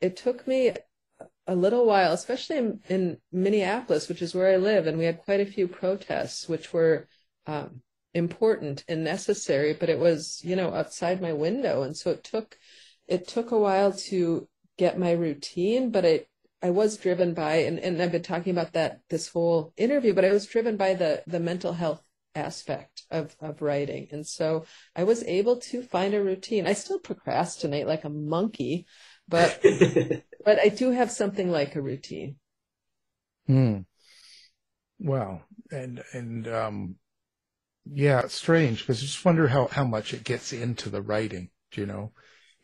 [0.00, 0.72] it took me
[1.46, 5.22] a little while, especially in, in Minneapolis, which is where I live, and we had
[5.22, 7.08] quite a few protests, which were
[7.46, 7.82] um,
[8.14, 12.58] important and necessary, but it was, you know, outside my window, and so it took
[13.06, 16.28] it took a while to get my routine, but it
[16.60, 20.24] I was driven by, and, and I've been talking about that this whole interview, but
[20.24, 22.02] I was driven by the the mental health
[22.34, 24.64] aspect of of writing, and so
[24.96, 26.66] I was able to find a routine.
[26.66, 28.86] I still procrastinate like a monkey,
[29.28, 29.60] but
[30.44, 32.36] but I do have something like a routine.
[33.46, 33.78] Hmm.
[34.98, 36.96] Well, and and um,
[37.92, 41.50] yeah, it's strange because I just wonder how how much it gets into the writing.
[41.70, 42.12] Do you know?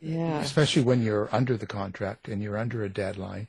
[0.00, 0.40] Yeah.
[0.44, 3.48] Especially when you're under the contract and you're under a deadline,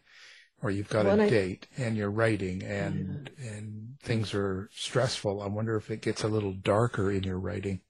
[0.61, 5.41] or you've got Well, a date and you're writing and and things are stressful.
[5.41, 7.81] I wonder if it gets a little darker in your writing.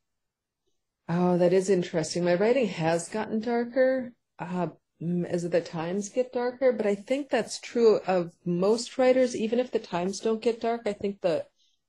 [1.09, 2.23] Oh, that is interesting.
[2.23, 4.67] My writing has gotten darker uh,
[5.27, 9.35] as the times get darker, but I think that's true of most writers.
[9.35, 11.47] Even if the times don't get dark, I think the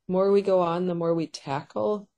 [0.09, 2.09] more we go on, the more we tackle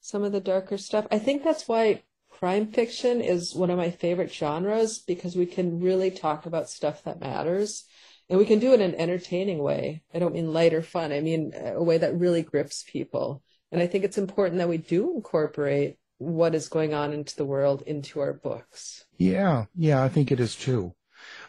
[0.00, 1.06] some of the darker stuff.
[1.10, 5.80] I think that's why crime fiction is one of my favorite genres because we can
[5.80, 7.84] really talk about stuff that matters.
[8.28, 10.02] And we can do it in an entertaining way.
[10.12, 11.12] I don't mean light or fun.
[11.12, 13.42] I mean a way that really grips people.
[13.70, 17.44] And I think it's important that we do incorporate what is going on into the
[17.44, 19.04] world into our books.
[19.18, 20.94] Yeah, yeah, I think it is too.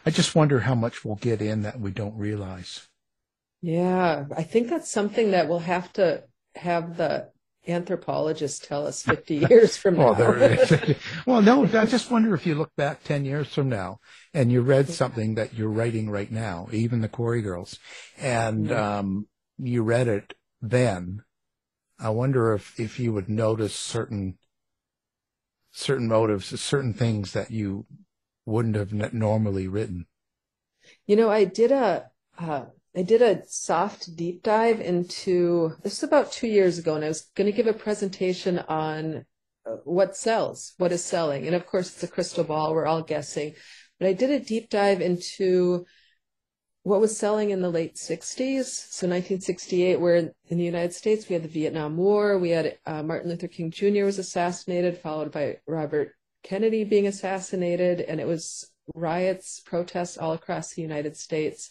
[0.04, 2.87] I just wonder how much we'll get in that we don't realize.
[3.60, 7.30] Yeah, I think that's something that we'll have to have the
[7.66, 10.12] anthropologists tell us 50 years from now.
[11.26, 13.98] well, no, I just wonder if you look back 10 years from now
[14.32, 17.78] and you read something that you're writing right now, even the Quarry Girls,
[18.16, 19.26] and um,
[19.58, 21.22] you read it then.
[22.00, 24.38] I wonder if, if you would notice certain
[25.72, 27.86] certain motives, certain things that you
[28.46, 30.06] wouldn't have normally written.
[31.06, 32.66] You know, I did a uh,
[32.98, 37.08] I did a soft deep dive into this was about two years ago, and I
[37.08, 39.24] was going to give a presentation on
[39.64, 42.74] uh, what sells, what is selling, and of course it's a crystal ball.
[42.74, 43.54] We're all guessing,
[44.00, 45.86] but I did a deep dive into
[46.82, 48.64] what was selling in the late 60s.
[48.64, 53.04] So 1968, where in the United States we had the Vietnam War, we had uh,
[53.04, 54.06] Martin Luther King Jr.
[54.06, 60.74] was assassinated, followed by Robert Kennedy being assassinated, and it was riots, protests all across
[60.74, 61.70] the United States.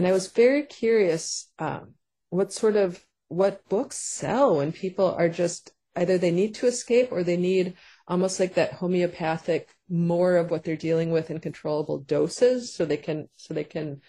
[0.00, 1.92] And I was very curious um,
[2.30, 7.12] what sort of what books sell when people are just either they need to escape
[7.12, 7.74] or they need
[8.08, 12.96] almost like that homeopathic more of what they're dealing with in controllable doses so they
[12.96, 14.00] can so they can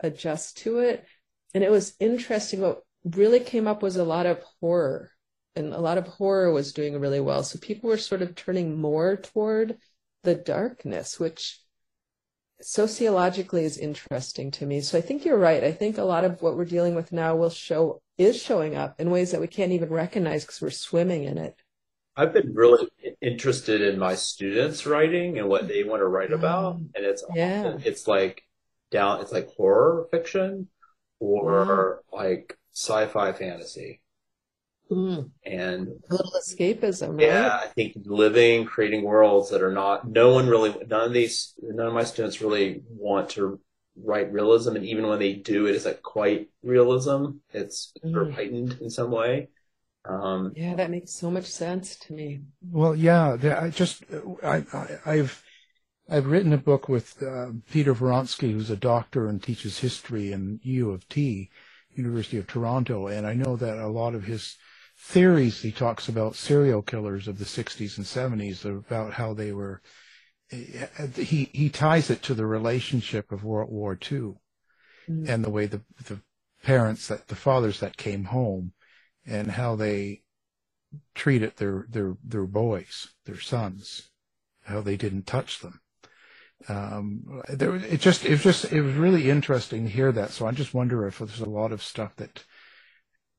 [0.00, 1.06] adjust to it.
[1.54, 2.60] And it was interesting.
[2.60, 5.12] What really came up was a lot of horror,
[5.56, 7.42] and a lot of horror was doing really well.
[7.42, 9.78] So people were sort of turning more toward
[10.24, 11.58] the darkness, which
[12.60, 14.80] sociologically is interesting to me.
[14.80, 15.62] So I think you're right.
[15.62, 19.00] I think a lot of what we're dealing with now will show is showing up
[19.00, 21.56] in ways that we can't even recognize because we're swimming in it.
[22.16, 22.88] I've been really
[23.22, 26.34] interested in my students' writing and what they want to write mm.
[26.34, 27.64] about, and it's Yeah.
[27.64, 28.42] often, it's like
[28.90, 30.68] down it's like horror fiction
[31.20, 32.16] or mm.
[32.16, 34.00] like sci-fi fantasy.
[34.90, 35.30] Mm.
[35.44, 37.26] And A little escapism, right?
[37.26, 41.54] yeah, I think living, creating worlds that are not no one really none of these
[41.60, 43.60] none of my students really want to
[44.02, 47.32] write realism and even when they do it isn't quite realism.
[47.52, 48.34] It's sort of Mm.
[48.34, 49.48] heightened in some way.
[50.04, 52.40] Um Yeah, that makes so much sense to me.
[52.70, 54.04] Well, yeah, the- I just,
[54.42, 55.42] I, I, I've,
[56.08, 60.60] I've written a book with uh, Peter Vronsky, who's a doctor and teaches history in
[60.62, 61.50] U of T,
[61.94, 64.56] University of Toronto, and I know that a lot of his
[64.98, 69.80] theories he talks about serial killers of the 60s and 70s about how they were.
[70.50, 74.34] He he ties it to the relationship of World War II
[75.08, 75.28] Mm.
[75.28, 76.20] and the way the the
[76.62, 78.72] parents that the fathers that came home
[79.26, 80.22] and how they
[81.14, 84.10] treated their their their boys, their sons,
[84.64, 85.80] how they didn't touch them.
[86.68, 90.30] Um, there, it just it was just it was really interesting to hear that.
[90.30, 92.44] So I just wonder if there's a lot of stuff that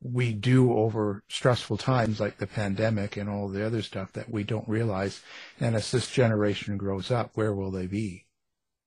[0.01, 4.43] we do over stressful times like the pandemic and all the other stuff that we
[4.43, 5.21] don't realize.
[5.59, 8.25] And as this generation grows up, where will they be?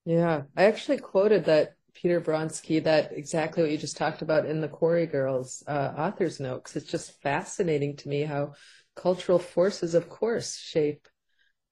[0.04, 4.60] Yeah, I actually quoted that Peter Vronsky, that exactly what you just talked about in
[4.60, 8.54] the Quarry Girls uh, author's note, 'cause it's just fascinating to me how
[8.96, 11.08] cultural forces, of course, shape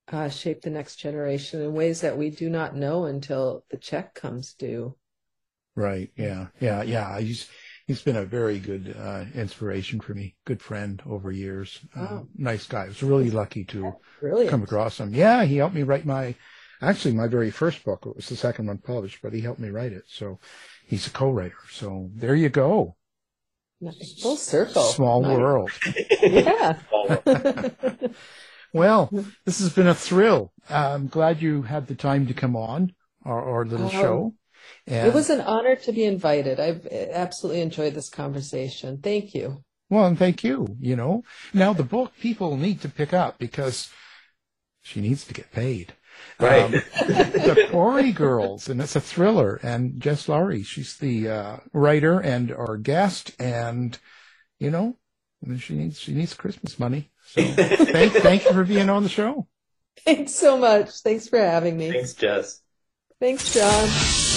[0.09, 4.15] uh, shape the next generation in ways that we do not know until the check
[4.15, 4.97] comes due.
[5.77, 6.11] Right.
[6.17, 6.49] Yeah.
[6.61, 6.83] Yeah.
[6.83, 7.09] Yeah.
[7.09, 7.49] I He's
[7.91, 10.37] he's been a very good uh, inspiration for me.
[10.45, 11.81] Good friend over years.
[11.97, 12.21] Uh.
[12.37, 12.85] Nice guy.
[12.85, 13.93] I was really lucky to
[14.49, 15.13] come across him.
[15.13, 16.37] Yeah, he helped me write my
[16.81, 18.05] actually my very first book.
[18.07, 20.05] It was the second one published, but he helped me write it.
[20.07, 20.39] So
[20.87, 21.57] he's a co-writer.
[21.73, 22.95] So there you go.
[23.81, 24.21] Nice.
[24.23, 24.83] Full circle.
[24.85, 25.37] Small Nice.
[25.39, 25.71] world.
[26.23, 26.79] Yeah.
[28.73, 29.11] Well,
[29.45, 30.53] this has been a thrill.
[30.69, 32.93] I'm glad you had the time to come on
[33.25, 34.35] our, our little Oh, show.
[34.87, 36.61] And, It was an honor to be invited.
[36.61, 38.99] I've absolutely enjoyed this conversation.
[38.99, 39.65] Thank you.
[39.89, 40.77] Well, and thank you.
[40.79, 43.91] You know, now the book people need to pick up because
[44.83, 45.95] she needs to get paid.
[46.39, 46.63] Right.
[46.63, 49.59] Um, the Quarry Girls, and it's a thriller.
[49.63, 53.99] And Jess Lourey, she's the uh, writer and our guest, and
[54.59, 54.97] you know,
[55.59, 57.11] she needs she needs Christmas money.
[57.27, 59.47] So thank thank you for being on the show.
[60.05, 60.91] Thanks so much.
[61.01, 61.91] Thanks for having me.
[61.91, 62.61] Thanks, Jess.
[63.21, 64.20] Thanks, John.